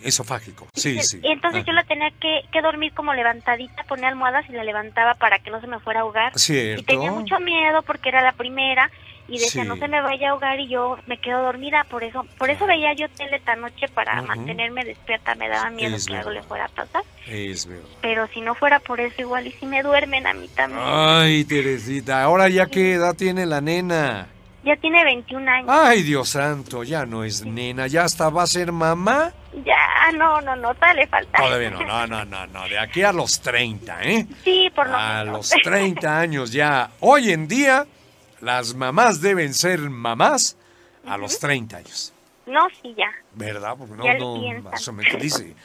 [0.04, 0.68] esofágico.
[0.74, 1.20] Sí, sí.
[1.24, 5.16] Y entonces yo la tenía que, que, dormir como levantadita, ponía almohadas y la levantaba
[5.16, 6.38] para que no se me fuera a ahogar.
[6.38, 6.82] Cierto.
[6.82, 8.90] Y tenía mucho miedo porque era la primera
[9.30, 11.86] y decía no se me vaya a ahogar y yo me quedo dormida.
[11.90, 15.36] Por eso por eso veía yo tele esta noche para mantenerme despierta.
[15.36, 17.04] Me daba miedo que algo le fuera a pasar.
[17.28, 17.86] Es verdad.
[18.02, 20.82] Pero si no fuera por eso igual y si me duermen a mí también.
[20.84, 24.28] Ay Teresita ahora ya qué edad tiene la nena
[24.70, 25.70] ya tiene 21 años.
[25.70, 29.34] Ay, Dios santo, ya no es nena, ya hasta va a ser mamá.
[29.66, 31.38] Ya, no, no, no, todavía le falta.
[31.40, 34.28] Todavía no, no, no, no, no, de aquí a los 30, ¿eh?
[34.44, 35.12] Sí, por lo menos.
[35.12, 36.92] A los 30 años ya.
[37.00, 37.88] Hoy en día
[38.42, 40.56] las mamás deben ser mamás
[41.08, 42.14] a los 30 años.
[42.46, 43.12] No, sí, ya.
[43.34, 43.76] ¿Verdad?
[43.76, 45.56] Porque no, no, más o menos dice,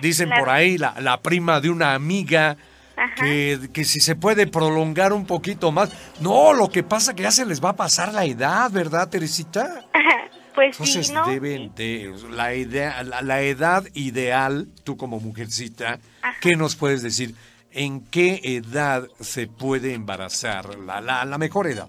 [0.00, 2.56] dicen por ahí la, la, prima de una amiga
[3.16, 5.90] que, que, si se puede prolongar un poquito más.
[6.20, 9.84] No, lo que pasa que ya se les va a pasar la edad, ¿verdad, Teresita?
[10.54, 11.26] Pues Entonces sí, ¿no?
[11.26, 15.98] deben de la idea, la, edad ideal, tú como mujercita,
[16.40, 17.34] ¿qué nos puedes decir?
[17.72, 20.78] ¿En qué edad se puede embarazar?
[20.78, 21.88] La, la, la mejor edad.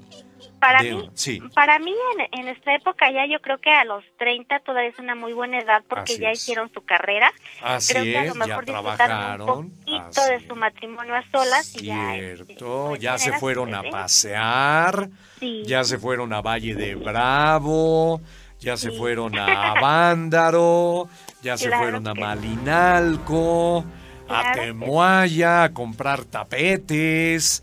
[0.66, 1.10] Para mí,
[1.54, 4.98] para mí en, en, esta época ya yo creo que a los 30 todavía es
[4.98, 7.32] una muy buena edad porque ya hicieron su carrera.
[7.62, 11.68] Así creo que a lo mejor disfrutaron un poquito de su matrimonio a solas.
[11.68, 15.10] Cierto, ya, este, ya se fueron a pasear,
[15.40, 18.22] ya se fueron a Valle de Bravo,
[18.60, 21.08] ya se fueron a Vándaro,
[21.44, 23.86] ya se fueron a Malinalco,
[24.28, 27.62] a Temuaya, a comprar tapetes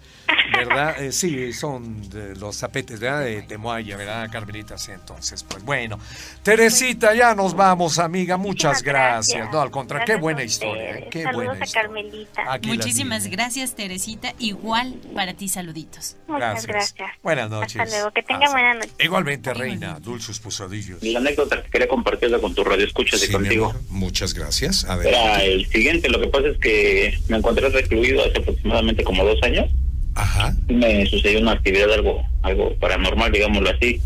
[0.52, 1.02] ¿Verdad?
[1.02, 2.02] Eh, sí, son
[2.38, 3.24] los zapetes, ¿verdad?
[3.24, 4.78] De, de Moaya, ¿verdad, Carmelita?
[4.78, 5.98] Sí, entonces, pues bueno.
[6.42, 8.36] Teresita, ya nos vamos, amiga.
[8.36, 9.50] Muchas gracias.
[9.52, 10.98] No, al contrario, qué buena historia.
[10.98, 11.08] ¿eh?
[11.10, 12.60] Qué Saludos buena a Carmelita.
[12.64, 14.34] Muchísimas gracias, Teresita.
[14.38, 16.16] Igual para ti, saluditos.
[16.26, 17.10] Muchas gracias.
[17.22, 17.80] Buenas noches.
[17.80, 18.90] Hasta luego, que tenga buena noche.
[18.98, 21.02] Igualmente, reina, dulces pusadillos.
[21.02, 23.74] La anécdota que quería compartirla con tu radio, escúchate contigo.
[23.88, 24.84] Muchas gracias.
[24.84, 25.08] A ver.
[25.08, 29.42] Era el siguiente, lo que pasa es que me encontré recluido hace aproximadamente como dos
[29.42, 29.70] años.
[30.14, 30.54] Ajá.
[30.68, 34.00] Me sucedió una actividad algo, algo paranormal, digámoslo así.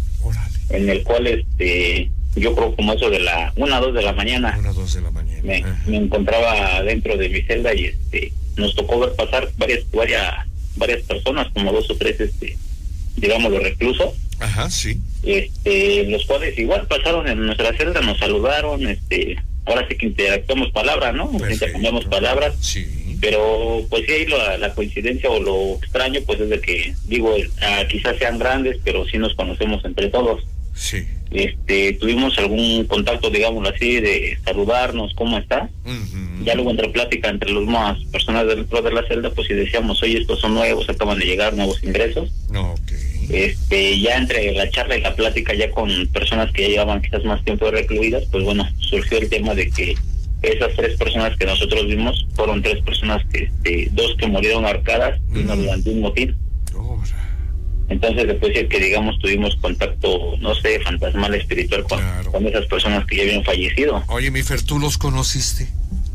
[0.68, 4.56] En el cual este yo creo como eso de la una dos de la mañana.
[4.58, 5.42] Una dos de la mañana.
[5.42, 10.34] Me, me, encontraba dentro de mi celda y este nos tocó ver pasar varias varias
[10.76, 12.56] varias personas, como dos o tres este
[13.16, 14.14] digamos los reclusos.
[14.38, 15.00] Ajá, sí.
[15.22, 19.36] Este, los cuales igual pasaron en nuestra celda, nos saludaron, este,
[19.66, 21.30] ahora sí que interactuamos palabras, ¿no?
[21.50, 22.54] Intercambiamos palabras.
[22.60, 23.18] Sí.
[23.20, 27.34] Pero pues sí, ahí la, la, coincidencia o lo extraño pues es de que, digo,
[27.62, 30.42] ah, quizás sean grandes, pero sí nos conocemos entre todos.
[30.74, 31.06] Sí.
[31.30, 35.68] Este, tuvimos algún contacto, digámoslo así, de saludarnos, ¿cómo está?
[36.44, 40.02] Ya luego entre plática entre los más personas dentro de la celda, pues si decíamos,
[40.02, 42.30] oye, estos son nuevos, acaban de llegar nuevos ingresos.
[42.50, 43.15] No, okay.
[43.28, 47.24] Este, ya entre la charla y la plática ya con personas que ya llevaban quizás
[47.24, 49.96] más tiempo recluidas, pues bueno, surgió el tema de que
[50.42, 55.20] esas tres personas que nosotros vimos fueron tres personas que, este, dos que murieron arcadas
[55.34, 56.36] y uno durante un motín.
[57.88, 62.00] Entonces, después de que, digamos, tuvimos contacto, no sé, fantasmal, espiritual con,
[62.32, 64.02] con esas personas que ya habían fallecido.
[64.08, 65.68] Oye, Mifer, ¿tú los conociste?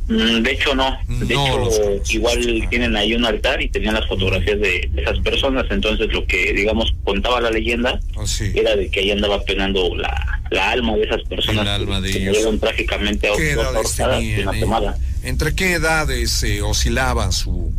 [0.07, 0.97] Mm, de hecho, no.
[1.07, 5.65] De hecho, igual tienen ahí un altar y tenían las fotografías de, esas personas.
[5.69, 10.41] Entonces, lo que, digamos, contaba la leyenda oh, era de que ahí andaba penando la,
[10.49, 11.61] la alma de esas personas.
[11.61, 12.29] El alma de que ellos.
[12.29, 14.95] murieron trágicamente a ¿Qué edades tenían?
[15.23, 17.71] ¿Entre qué edades eh, oscilaba su,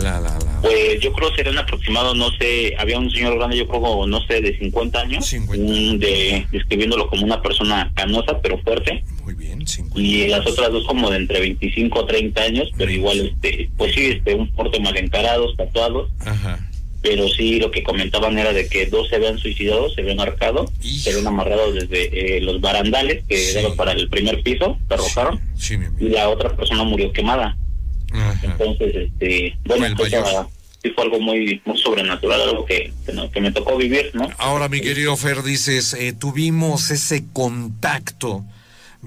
[0.00, 0.60] la, la, la.
[0.62, 4.24] Pues yo creo que serían aproximado, no sé, había un señor grande, yo creo, no
[4.26, 6.06] sé, de 50 años, 50.
[6.06, 9.04] de, describiéndolo como una persona canosa, pero fuerte.
[9.26, 12.90] Muy bien, 50 Y las otras dos como de entre 25 o 30 años, pero
[12.92, 16.08] igual, este pues sí, este un porte mal encarados, tatuados.
[16.24, 16.60] Ajá.
[17.02, 20.70] Pero sí, lo que comentaban era de que dos se habían suicidado, se habían arcado,
[20.80, 21.00] Hijo.
[21.02, 23.54] se habían amarrado desde eh, los barandales que Sí.
[23.54, 27.56] daban para el primer piso, se arrojaron, Sí, y la otra persona murió quemada.
[28.12, 28.40] Ajá.
[28.44, 30.46] Entonces, este, bueno, Fue pues, ah,
[30.94, 32.92] fue algo muy, muy sobrenatural, algo que,
[33.32, 34.28] que me tocó vivir, ¿no?
[34.38, 38.44] Ahora, mi querido Fer, dices, eh, tuvimos ese contacto,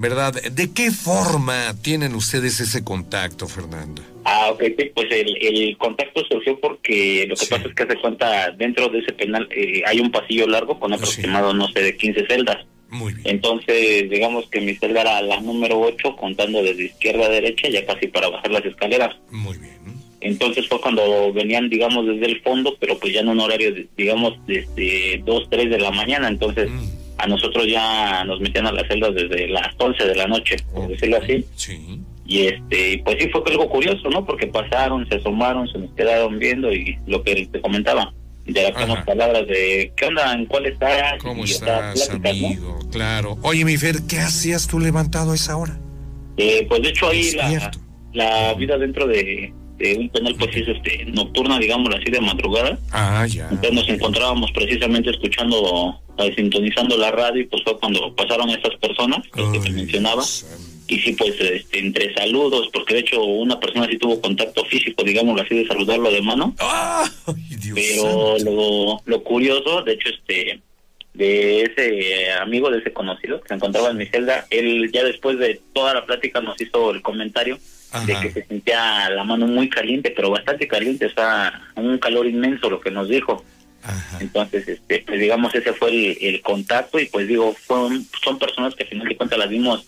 [0.00, 0.32] ¿verdad?
[0.50, 4.02] ¿De qué forma tienen ustedes ese contacto, Fernanda?
[4.24, 7.50] Ah, ok, sí, pues el, el contacto surgió porque lo que Sí.
[7.50, 10.92] pasa es que se cuenta, dentro de ese penal eh, hay un pasillo largo con
[10.92, 12.64] aproximado, no sé, de 15 celdas.
[12.88, 13.28] Muy bien.
[13.28, 17.84] Entonces, digamos que mi celda era la número 8, contando desde izquierda a derecha, ya
[17.86, 19.14] casi para bajar las escaleras.
[19.30, 19.78] Muy bien.
[20.22, 23.86] Entonces fue cuando venían, digamos, desde el fondo, pero pues ya en un horario, de,
[23.96, 26.28] digamos, desde 2, 3 de la mañana.
[26.28, 26.99] Entonces, Mm.
[27.22, 30.88] A nosotros ya nos metían a las celdas desde las 11 de la noche, por
[30.88, 31.44] decirlo así.
[31.54, 32.00] Sí.
[32.26, 34.24] Y este, pues sí fue algo curioso, ¿no?
[34.24, 38.12] Porque pasaron, se asomaron, se nos quedaron viendo y lo que te comentaba,
[38.46, 40.32] interactuamos palabras de ¿qué onda?
[40.32, 41.22] ¿En cuál estás?
[41.22, 42.58] ¿Cómo Y, estás, pláticas.
[42.92, 43.36] Claro.
[43.42, 45.78] Oye, mi Fer, ¿qué hacías tú levantado a esa hora?
[46.36, 47.70] Eh, pues de hecho ahí la,
[48.12, 52.78] la vida dentro de, de un penal pues es este nocturna, digámoslo así, de madrugada.
[52.92, 53.48] Ah, ya.
[53.50, 58.76] Entonces nos encontrábamos precisamente escuchando, eh, sintonizando la radio y pues fue cuando pasaron esas
[58.76, 60.22] personas que te mencionaba.
[60.86, 65.04] Y sí, pues este, entre saludos, porque de hecho una persona sí tuvo contacto físico,
[65.04, 66.54] digámoslo así, de saludarlo de mano.
[66.58, 67.08] Ay,
[67.56, 68.50] Dios Pero santo.
[68.50, 70.60] lo, lo curioso, de hecho, este
[71.14, 75.38] de ese amigo, de ese conocido que se encontraba en mi celda, él ya después
[75.38, 77.58] de toda la plática nos hizo el comentario
[78.06, 82.26] de que se sentía la mano muy caliente, pero bastante caliente, o sea, un calor
[82.26, 83.44] inmenso lo que nos dijo.
[83.82, 84.18] Ajá.
[84.20, 88.74] Entonces, este, pues digamos, ese fue el, el contacto y pues digo, fueron, son personas
[88.74, 89.86] que al final de cuentas las vimos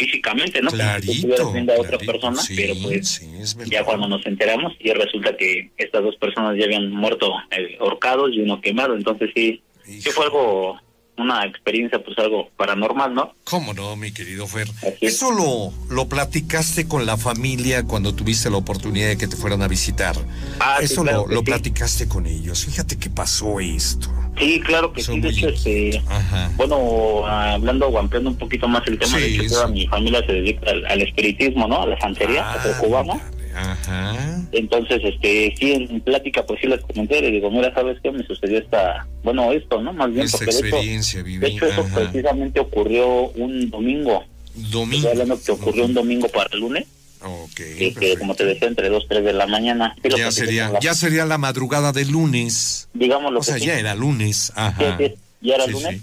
[0.00, 0.70] físicamente, ¿no?
[0.70, 1.52] Como Clarito.
[1.52, 2.12] viendo a otra clarito.
[2.12, 3.26] persona, Sí, pero pues sí,
[3.66, 8.30] ya cuando nos enteramos y resulta que estas dos personas ya habían muerto eh, ahorcados
[8.32, 10.80] y uno quemado, entonces sí, sí fue algo,
[11.20, 13.34] una experiencia pues algo paranormal, ¿no?
[13.44, 14.68] ¿Cómo no, mi querido Fer?
[14.82, 15.14] Es.
[15.14, 19.62] ¿Eso lo, lo platicaste con la familia cuando tuviste la oportunidad de que te fueran
[19.62, 20.16] a visitar?
[20.60, 21.46] Ah, sí, Eso claro lo, lo sí.
[21.46, 22.64] platicaste con ellos.
[22.64, 24.08] Fíjate que pasó esto.
[24.38, 26.50] Sí, claro que Son sí, de hecho, este, Ajá.
[26.56, 30.24] bueno, hablando o ampliando un poquito más el tema, Sí, de que toda mi familia
[30.24, 31.82] se dedica al, al espiritismo, ¿no?
[31.82, 33.20] A la santería, a Ah, cubano.
[33.54, 34.42] Ajá.
[34.52, 38.10] Entonces, este, sí, en plática, pues sí les comenté, le digo, mira, ¿sabes qué?
[38.10, 39.92] Me sucedió esta, bueno, esto, ¿no?
[39.92, 42.00] Más bien, Esta porque de hecho, experiencia de hecho eso Ajá.
[42.00, 44.24] precisamente ocurrió un domingo.
[44.54, 44.96] Domingo.
[44.96, 46.86] Estoy hablando que ocurrió un domingo para el lunes.
[47.22, 49.94] Okay, que como te decía, entre 2, 3 de la mañana.
[50.16, 52.88] ya sería, ya sería la madrugada del lunes.
[52.94, 54.52] Digamos lo o sea, ya era lunes.
[54.56, 54.98] Ajá.
[55.42, 56.00] ya era lunes.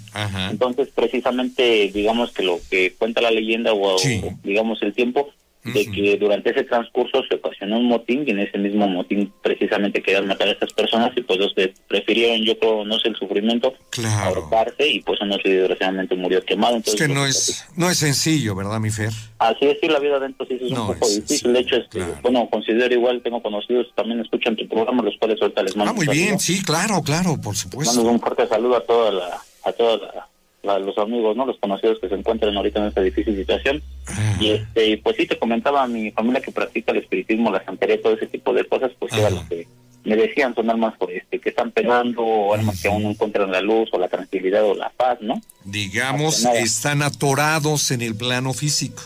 [0.51, 3.97] Entonces, precisamente, digamos que lo que cuenta la leyenda o
[4.43, 5.29] digamos el tiempo,
[5.73, 10.01] de que durante ese transcurso se ocasionó un motín y en ese mismo motín precisamente
[10.01, 11.53] querían matar a estas personas y pues los
[11.87, 14.35] prefirieron, yo creo, no sé, el sufrimiento, claro.
[14.35, 16.77] ahorcarse y pues uno desgraciadamente murió quemado.
[16.77, 19.11] Entonces, es que no es, no es sencillo, ¿verdad, mi Fer?
[19.39, 21.53] Así es, sí, la vida adentro sí es un poco difícil.
[21.53, 25.63] De hecho, este, bueno, considero igual, tengo conocidos, también escuchan tu programa, los cuales ahorita
[25.63, 25.91] les mando.
[25.91, 27.93] Ah, muy bien, sí, claro, claro, por supuesto.
[27.95, 30.27] Mando un fuerte saludo a toda la, a toda la
[30.63, 31.45] los amigos, ¿no?
[31.45, 33.81] Los conocidos que se encuentran ahorita en esta difícil situación.
[34.39, 38.13] Y este, pues sí, te comentaba mi familia que practica el espiritismo, la santería, todo
[38.13, 39.67] ese tipo de cosas, pues era lo que
[40.03, 43.51] me decían, son armas por este, que están pegando, o armas que aún no encuentran
[43.51, 45.41] la luz, o la tranquilidad, o la paz, ¿no?
[45.65, 49.03] Digamos, están atorados en el plano físico.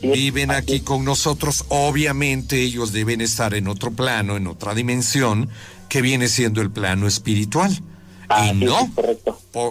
[0.00, 5.48] Viven aquí con nosotros, obviamente ellos deben estar en otro plano, en otra dimensión,
[5.88, 7.70] que viene siendo el plano espiritual.
[8.44, 8.92] Y no,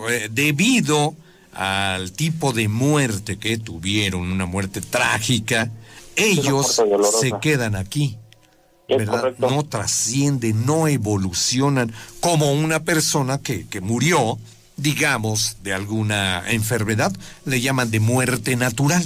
[0.10, 1.16] eh, debido
[1.54, 5.72] al tipo de muerte que tuvieron, una muerte trágica,
[6.16, 6.82] ellos
[7.20, 8.18] se quedan aquí.
[8.88, 9.36] ¿verdad?
[9.38, 14.40] No trascienden, no evolucionan como una persona que, que murió,
[14.78, 17.12] digamos, de alguna enfermedad,
[17.46, 19.04] le llaman de muerte natural.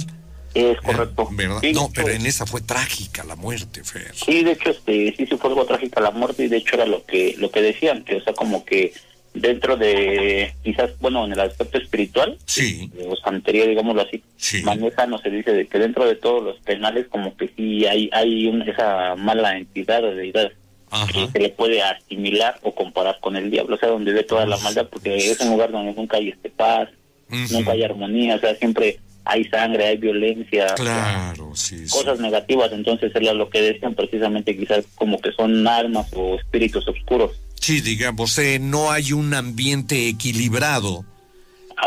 [0.54, 1.28] Es correcto.
[1.74, 4.14] no, pero en esa fue trágica la muerte, Fer.
[4.14, 6.86] Sí, de hecho, este, sí, sí fue algo trágica la muerte y de hecho era
[6.86, 8.92] lo que, lo que decían, que o sea, como que
[9.34, 12.90] dentro de quizás bueno en el aspecto espiritual sí.
[13.06, 14.22] o santería digámoslo así
[14.62, 18.08] maneja no se dice de que dentro de todos los penales como que sí hay
[18.12, 20.52] hay esa mala entidad o deidad
[21.12, 24.46] que se le puede asimilar o comparar con el diablo o sea donde ve toda
[24.46, 26.88] la maldad porque es un lugar donde nunca hay este paz
[27.50, 33.10] nunca hay armonía o sea siempre hay sangre hay violencia claro sí, cosas negativas entonces
[33.16, 37.32] era lo que decían precisamente quizás como que son armas o espíritus oscuros
[37.64, 41.02] Sí, digamos, eh, no hay un ambiente equilibrado,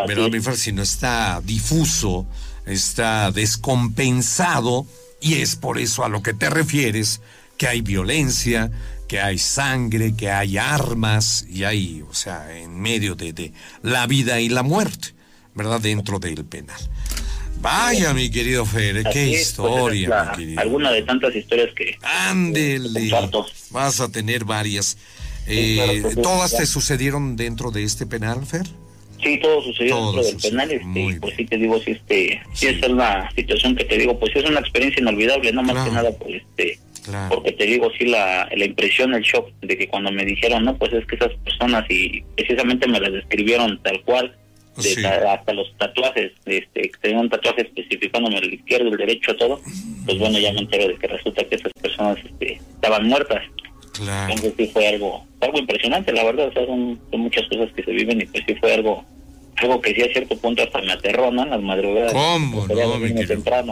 [0.08, 2.26] ¿verdad, mi Si no está difuso,
[2.66, 4.88] está descompensado,
[5.22, 7.22] y es por eso a lo que te refieres,
[7.60, 8.72] que hay violencia,
[9.08, 13.54] que hay sangre, que hay armas, y hay, o sea, en medio de, de
[13.84, 15.10] la vida y la muerte,
[15.54, 15.80] ¿verdad?
[15.80, 16.82] Dentro del penal.
[17.62, 20.62] Vaya, mi querido Fer, qué pues, historia, mi querido.
[20.62, 21.98] Alguna de tantas historias que.
[22.02, 23.12] Ándele.
[23.70, 24.98] Vas a tener varias.
[25.48, 28.68] Eh, ¿Todas te sucedieron dentro de este penal, Fer?
[29.22, 32.68] Sí, todo sucedió dentro del penal, este, pues sí te digo, si este, sí.
[32.68, 36.12] es una situación que te digo, pues es una experiencia inolvidable, no más que nada,
[36.12, 36.80] pues este,
[37.30, 40.78] porque te digo, sí, la, la impresión, el shock de que cuando me dijeron, no,
[40.78, 44.36] pues es que esas personas, y precisamente me las describieron tal cual,
[44.78, 49.60] hasta los tatuajes, este, tenían un tatuaje especificándome el izquierdo, el derecho, todo,
[50.06, 53.44] pues bueno, ya me entero de que resulta que esas personas este, estaban muertas.
[54.00, 57.92] Entonces sí fue algo, algo impresionante, la verdad, o sea, son, muchas cosas que se
[57.92, 59.06] viven y pues sí fue algo
[59.58, 61.42] algo que sí a cierto punto hasta me aterró, ¿no?
[61.42, 62.14] En las madrugadas.
[62.14, 62.68] ¿Cómo?
[62.68, 63.12] No, mi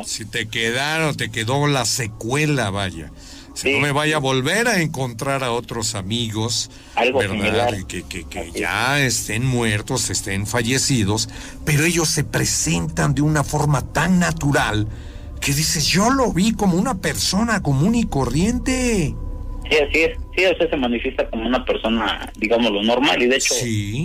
[0.04, 3.12] Si te quedaron, te quedó la secuela, vaya.
[3.54, 7.72] Si no me vaya a volver a encontrar a otros amigos, Algo ¿verdad?
[7.88, 11.30] Que, que, que ya estén muertos, estén fallecidos,
[11.66, 14.88] pero ellos se presentan de una forma tan natural
[15.40, 19.16] que dices, yo lo vi como una persona común y corriente.
[19.70, 20.18] Sí, así es.
[20.36, 23.22] Sí, o sea, se manifiesta como una persona, digámoslo, normal.
[23.22, 23.54] Y de hecho,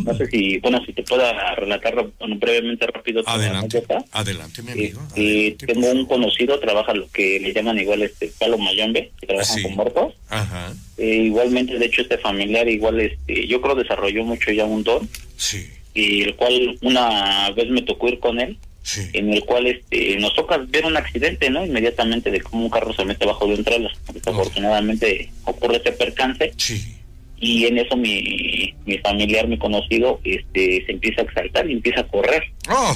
[0.05, 1.95] no sé si, bueno, si te pueda relatar
[2.37, 3.23] brevemente rápido.
[3.27, 3.83] Adelante,
[4.13, 5.01] adelante, mi amigo.
[5.17, 9.63] Y tengo un conocido, trabaja lo que le llaman igual este palo mayombe, que trabajan
[9.63, 10.15] con muertos.
[10.29, 10.73] Ajá.
[10.99, 15.09] Eh, igualmente, de hecho, este familiar igual, este, yo creo desarrolló mucho ya un don.
[15.37, 15.67] Sí.
[15.95, 18.57] Y el cual una vez me tocó ir con él
[19.12, 21.64] en el cual este, nos toca ver un accidente, ¿no?
[21.64, 23.93] Inmediatamente de cómo un carro se mete bajo de un trailer.
[24.12, 26.53] Desafortunadamente ocurre este percance.
[27.43, 32.01] Y en eso mi, mi familiar, mi conocido, este, se empieza a exaltar y empieza
[32.01, 32.43] a correr.
[32.68, 32.95] Oh.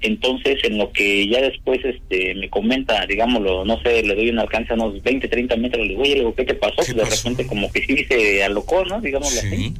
[0.00, 4.38] Entonces, en lo que ya después este me comenta, digámoslo, no sé, le doy un
[4.38, 6.82] alcance a unos 20, 30 metros, le digo, oye, le digo, ¿qué te pasó?
[6.82, 9.00] de repente como que sí se alocó, ¿no?
[9.00, 9.72] Digámoslo así.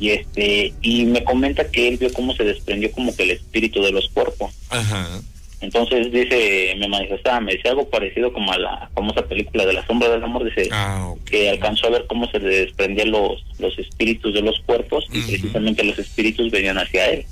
[0.00, 3.82] Y este y me comenta que él vio cómo se desprendió como que el espíritu
[3.82, 4.52] de los cuerpos.
[4.70, 5.20] Ajá.
[5.60, 9.84] Entonces dice, me manifestaba, me decía algo parecido como a la famosa película de la
[9.86, 14.34] sombra del amor, dice ah, que alcanzó a ver cómo se desprendían los, los espíritus
[14.34, 17.26] de los cuerpos y precisamente los espíritus venían hacia él.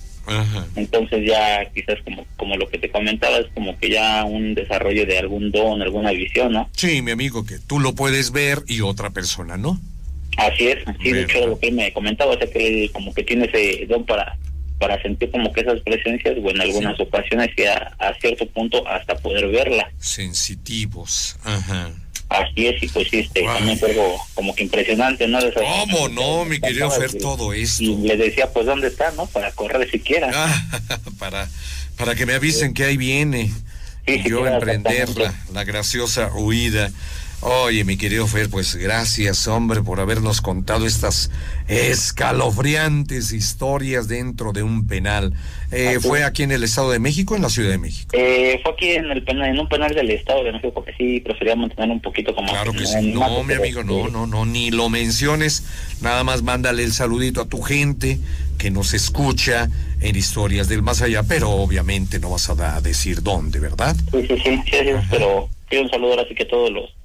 [0.74, 5.07] Entonces ya quizás como, como lo que te comentaba es como que ya un desarrollo
[5.07, 6.68] de algún don, alguna visión, ¿no?
[6.72, 9.78] Sí, mi amigo, que tú lo puedes ver y otra persona no.
[10.37, 13.22] Así es, sí, de hecho lo que me comentaba, o sea que él como que
[13.22, 14.37] tiene ese don para
[14.78, 19.16] para sentir como que esas presencias o en algunas ocasiones y a, cierto punto hasta
[19.16, 19.91] poder verla.
[19.99, 21.93] Sensitivos, ajá.
[22.28, 25.39] Así es, y pues sí, este, también fue algo como que impresionante, ¿no?
[25.55, 27.84] ¿Cómo no, mi querido Fer, todo esto?
[27.84, 29.26] Y le decía, pues, ¿dónde está, no?
[29.26, 30.30] Para correr siquiera.
[30.34, 31.49] Ah, para,
[31.97, 33.53] para que me avisen que ahí viene.
[34.07, 36.91] y yo emprender la, la graciosa huida.
[37.43, 41.30] Oye, mi querido Fer, pues gracias, hombre, por habernos contado estas
[41.68, 45.34] escalofriantes historias dentro de un penal.
[45.70, 48.09] Eh, ¿Fue aquí en el Estado de México o en la Ciudad de México?
[48.14, 51.20] Eh, fue aquí en el penal, en un penal del Estado de México, porque sí
[51.20, 52.49] prefería mantener un poquito como...
[52.49, 53.12] Claro que sí.
[53.12, 55.64] No, mi amigo, no, no, no, ni lo menciones.
[56.01, 58.18] Nada más mándale el saludito a tu gente
[58.59, 59.68] que nos escucha
[60.01, 63.95] en historias del más allá, pero obviamente no vas a decir dónde, ¿verdad?
[64.11, 66.95] Sí, sí, sí, sí, sí pero quiero un saludo así que todos los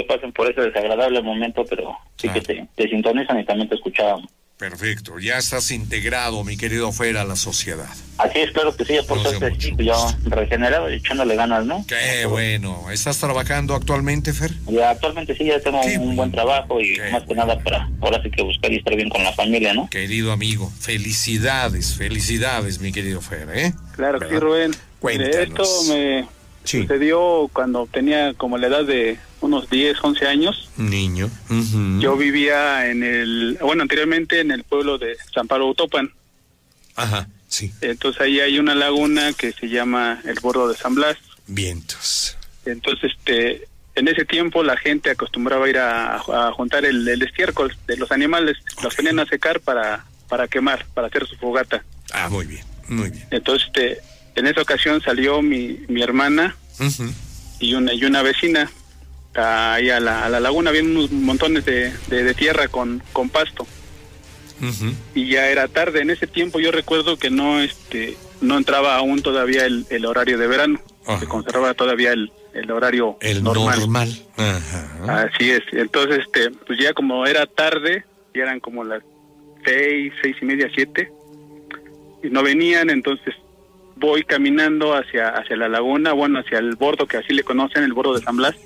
[0.00, 3.74] que pasen por ese desagradable momento, pero sí que te, te, sintonizan y también te
[3.74, 4.30] escuchábamos.
[4.56, 7.88] Perfecto, ya estás integrado, mi querido Fer, a la sociedad.
[8.18, 9.94] Así es, claro que sí, por suerte sí, ya
[10.26, 11.82] regenerado y echándole ganas, ¿no?
[11.88, 12.90] Qué bueno.
[12.90, 14.50] ¿Estás trabajando actualmente, Fer?
[14.66, 18.30] Ya, actualmente sí, ya tengo un buen trabajo y más que nada para ahora sí
[18.30, 19.88] que buscar y estar bien con la familia, ¿no?
[19.88, 23.72] Querido amigo, felicidades, felicidades, mi querido Fer, ¿eh?
[23.96, 24.72] Claro que sí, Rubén.
[24.98, 25.58] Cuéntanos.
[25.58, 30.70] Esto me sucedió cuando tenía como la edad de unos 10, 11 años.
[30.76, 31.30] Niño.
[31.98, 36.12] Yo vivía en el, bueno, anteriormente en el pueblo de San Pablo Utopan.
[36.96, 37.72] Ajá, sí.
[37.80, 41.16] Entonces ahí hay una laguna que se llama el Bordo de San Blas.
[41.46, 42.36] Vientos.
[42.66, 46.18] Entonces, este, en ese tiempo la gente acostumbraba a ir a,
[46.54, 51.26] juntar el, estiércol de los animales, los ponían a secar para, para quemar, para hacer
[51.26, 51.84] su fogata.
[52.12, 53.26] Ah, muy bien, muy bien.
[53.30, 54.00] Entonces, este,
[54.40, 56.56] en esa ocasión salió mi, mi hermana
[57.60, 58.70] y una y una vecina
[59.34, 63.66] ahí a la, a la laguna había unos montones de, de, tierra con, con pasto.
[65.14, 69.22] Y ya era tarde en ese tiempo yo recuerdo que no este no entraba aún
[69.22, 70.80] todavía el, el horario de verano
[71.18, 73.80] se conservaba todavía el, el horario el normal,
[75.08, 75.62] así es.
[75.72, 79.02] Entonces este pues ya como era tarde ya eran como las
[79.64, 81.10] seis seis y media siete
[82.22, 83.34] y no venían entonces
[84.00, 87.92] voy caminando hacia hacia la laguna bueno hacia el bordo que así le conocen el
[87.92, 88.56] bordo de San Blas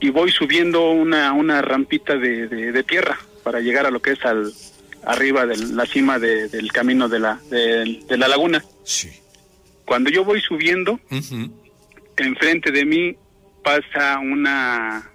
[0.00, 4.24] y voy subiendo una, una rampita de, de, tierra para llegar a lo que es
[4.24, 4.52] al
[5.04, 8.62] arriba de la cima del camino de la, de, la laguna.
[8.84, 9.10] Sí.
[9.84, 11.00] Cuando yo voy subiendo,
[12.16, 13.16] enfrente de mí
[13.62, 15.10] pasa una,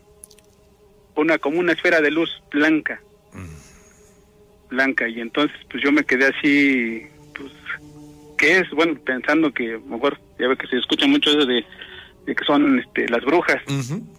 [1.15, 3.01] una como una esfera de luz blanca.
[4.69, 5.07] Blanca.
[5.07, 7.05] Y entonces pues yo me quedé así,
[7.35, 7.51] pues,
[8.43, 8.69] ¿qué es?
[8.71, 11.65] Bueno, pensando que, mejor, ya ve que se escucha mucho eso de
[12.25, 13.61] de que son este, las brujas.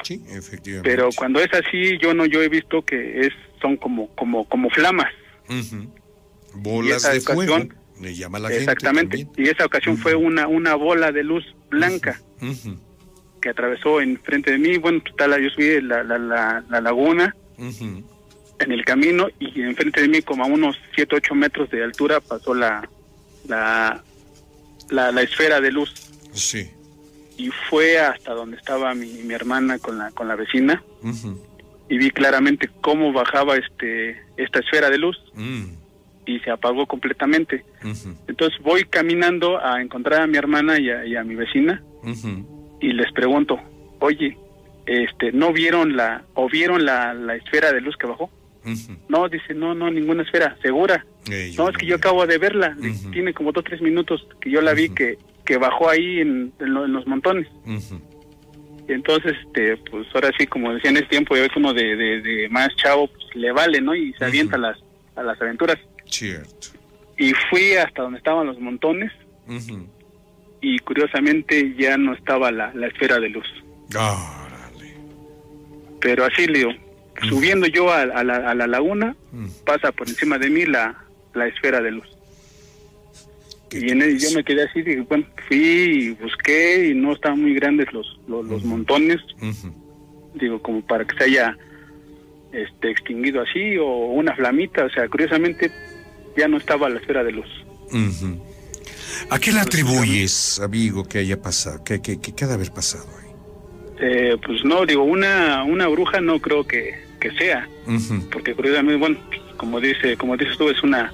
[0.03, 0.89] Sí, efectivamente.
[0.89, 4.69] Pero cuando es así, yo no, yo he visto que es, son como, como, como
[4.71, 5.11] flamas.
[6.55, 7.59] Bolas de fuego.
[8.01, 9.29] Le llama la exactamente.
[9.37, 12.21] y esa ocasión fue una, una bola de luz blanca
[13.41, 14.79] que atravesó enfrente de mí.
[14.79, 20.23] Bueno, total, yo subí la, la, la, laguna en el camino y enfrente de mí,
[20.23, 22.89] como a unos 7, 8 metros de altura, pasó la,
[23.47, 24.03] la,
[24.91, 25.93] la, la esfera de luz.
[26.33, 26.71] Sí.
[27.37, 30.83] Y fue hasta donde estaba mi, mi hermana con la con la vecina.
[31.89, 35.19] Y vi claramente cómo bajaba este esta esfera de luz.
[35.35, 35.65] Mm.
[36.27, 37.65] y se apagó completamente.
[38.29, 41.83] Entonces voy caminando a encontrar a mi hermana y a, mi vecina.
[42.81, 43.59] Y les pregunto
[44.01, 44.37] oye
[44.87, 48.31] este no vieron la o vieron la, la esfera de luz que bajó
[49.09, 51.05] no dice no no ninguna esfera segura
[51.57, 52.77] no es que yo acabo de verla
[53.13, 57.07] tiene como dos tres minutos que yo la vi que que bajó ahí en, los
[57.07, 57.47] montones.
[58.87, 62.49] Entonces, este, pues ahora sí, como decía en ese tiempo, ya ves uno de, de,
[62.51, 63.95] más chavo, pues le vale, ¿no?
[63.95, 64.79] Y se avienta a, las,
[65.17, 65.79] a las aventuras.
[66.05, 66.69] Cierto.
[67.17, 69.11] Y fui hasta donde estaban los montones.
[70.61, 73.47] Y curiosamente ya no estaba la, la esfera de luz.
[76.01, 76.71] Pero así, Leo,
[77.29, 79.17] subiendo yo a, la, a la laguna,
[79.65, 81.05] pasa por encima de mí la,
[81.35, 82.09] la esfera de luz.
[83.75, 87.55] Y en yo me quedé así, dije, bueno, fui y busqué y no estaban muy
[87.55, 89.21] grandes los, los, montones.
[90.35, 91.57] Digo, como para que se haya
[92.53, 94.85] este, extinguido así o una flamita.
[94.85, 95.73] O sea, curiosamente
[96.37, 97.49] ya no estaba la esfera de luz.
[99.31, 101.83] ¿A qué le atribuyes, amigo, que haya pasado?
[101.85, 103.33] ¿Qué, qué, qué, haber pasado ahí?
[104.01, 107.67] Eh, pues no, digo, una, una bruja no creo que, que sea.
[108.31, 109.17] Porque curiosamente, bueno,
[109.57, 111.11] como dice como dices tú, es una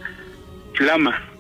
[0.75, 1.31] flama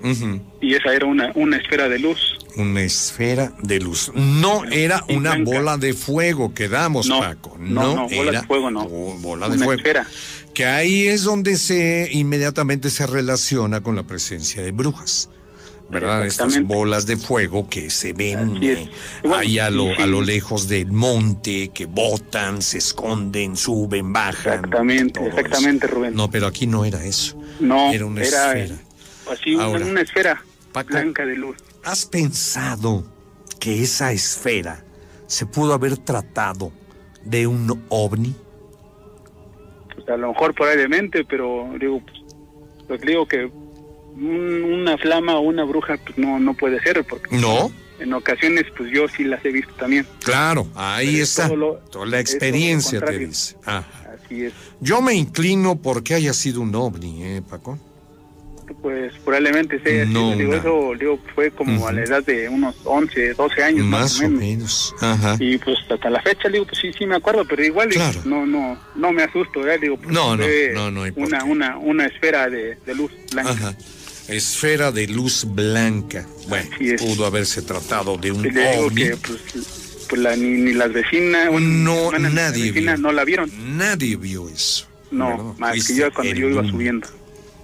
[0.61, 2.39] y esa era una, una esfera de luz.
[2.57, 4.13] Una esfera de luz.
[4.15, 7.57] No era una bola de fuego, quedamos, Paco.
[7.59, 8.87] No, no, bola de fuego, no.
[8.87, 9.83] Bola de fuego.
[10.55, 15.31] Que ahí es donde se inmediatamente se relaciona con la presencia de brujas.
[15.91, 16.25] ¿Verdad?
[16.25, 18.89] Estas bolas de fuego que se ven eh,
[19.35, 24.55] ahí a lo, a lo lejos del monte, que botan, se esconden, suben, bajan.
[24.55, 26.15] Exactamente, exactamente, Rubén.
[26.15, 27.37] No, pero aquí no era eso.
[27.59, 28.77] No, era una esfera.
[29.31, 30.43] Así, una esfera
[30.87, 31.57] blanca de luz.
[31.85, 33.05] ¿Has pensado
[33.59, 34.85] que esa esfera
[35.27, 36.73] se pudo haber tratado
[37.25, 38.35] de un ovni?
[39.95, 42.01] Pues a lo mejor probablemente, pero digo,
[42.87, 43.51] pues, digo que
[44.21, 48.91] una flama o una bruja pues no no puede ser porque no en ocasiones pues
[48.93, 50.07] yo sí las he visto también.
[50.23, 51.49] Claro ahí está.
[51.91, 53.57] toda la experiencia te dice.
[53.65, 54.53] Así es.
[54.81, 57.79] Yo me inclino porque haya sido un ovni eh Paco
[58.83, 63.35] pues probablemente sea no, digo, eso digo, fue como a la edad de unos 11,
[63.35, 64.95] 12 años más, o menos.
[65.01, 65.37] Ajá.
[65.41, 67.91] Y pues hasta la fecha digo, pues sí, sí me acuerdo, pero igual
[68.25, 70.45] no no no me asusto, digo, pues, no, no,
[70.75, 73.51] no, no, una, una, una esfera de, de luz blanca.
[73.51, 73.77] Ajá
[74.33, 76.27] esfera de luz blanca.
[76.49, 79.11] Bueno, pudo haberse tratado de un ovni.
[79.23, 79.41] pues,
[80.09, 82.97] pues ni, las vecinas, no, nadie vio.
[82.97, 83.51] no la vieron.
[83.77, 84.87] Nadie vio eso.
[85.11, 87.09] No, más que yo cuando yo iba subiendo.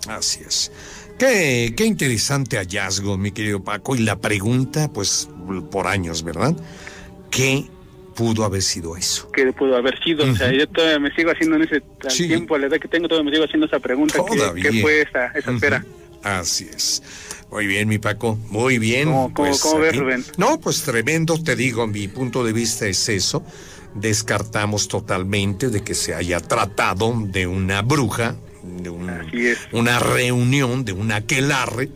[0.08, 0.72] Así es.
[1.18, 3.96] Qué, qué interesante hallazgo, mi querido Paco.
[3.96, 5.28] Y la pregunta, pues,
[5.70, 6.54] por años, ¿verdad?
[7.30, 7.64] ¿Qué
[8.14, 9.30] pudo haber sido eso?
[9.32, 10.30] ¿Qué pudo haber sido?
[10.30, 11.82] O sea, yo todavía me sigo haciendo en ese
[12.26, 14.18] tiempo, a la edad que tengo, todavía me sigo haciendo esa pregunta.
[14.60, 15.84] ¿Qué, fue esa, esa esfera?
[16.26, 17.04] Así es.
[17.52, 19.04] Muy bien, mi Paco, muy bien.
[19.04, 20.24] ¿Cómo, pues, ves, Rubén?
[20.36, 23.44] No, pues tremendo, te digo, mi punto de vista es eso.
[23.94, 31.16] Descartamos totalmente de que se haya tratado de una bruja, de una reunión, de una
[31.16, 31.90] aquelarre,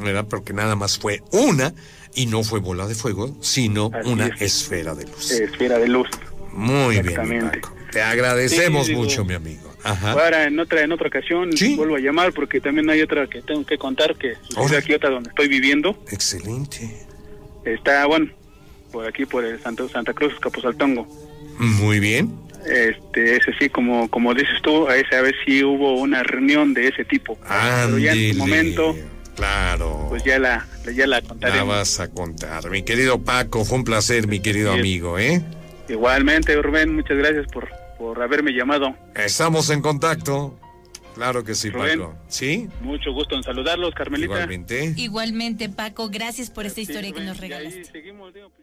[0.00, 0.26] ¿verdad?
[0.30, 1.74] Porque nada más fue una
[2.14, 5.32] y no fue bola de fuego, sino una esfera de luz.
[5.32, 6.08] Esfera de luz.
[6.52, 7.74] Muy bien, Paco.
[7.90, 9.71] Te agradecemos mucho, mi amigo.
[9.84, 13.64] Ahora en otra en otra ocasión vuelvo a llamar porque también hay otra que tengo
[13.64, 15.96] que contar que es aquí otra donde estoy viviendo.
[16.10, 17.06] Excelente.
[17.64, 18.30] Está bueno
[18.90, 21.06] por aquí por el Santa Santa Cruz Capozaltongo.
[21.58, 22.32] Muy bien.
[22.66, 26.88] Este ese sí como como dices tú a esa vez sí hubo una reunión de
[26.88, 27.38] ese tipo.
[27.48, 28.94] Pero ya en su momento
[29.36, 30.06] Claro.
[30.08, 31.56] Pues ya la, ya la contaré.
[31.56, 32.68] La vas a contar.
[32.70, 35.42] Mi querido Paco, fue un placer, mi querido amigo, ¿eh?
[35.88, 37.68] Igualmente, Rubén, muchas gracias por,
[38.02, 38.96] por haberme llamado.
[39.14, 40.58] Estamos en contacto.
[41.14, 42.16] Claro que sí, Paco.
[42.26, 42.68] ¿Sí?
[42.80, 44.34] Mucho gusto en saludarlos, Carmelita.
[44.34, 44.94] Igualmente.
[44.96, 46.08] Igualmente, Paco.
[46.08, 47.84] Gracias por esta historia que nos regalaste.
[47.84, 48.61] seguimos, digo, pues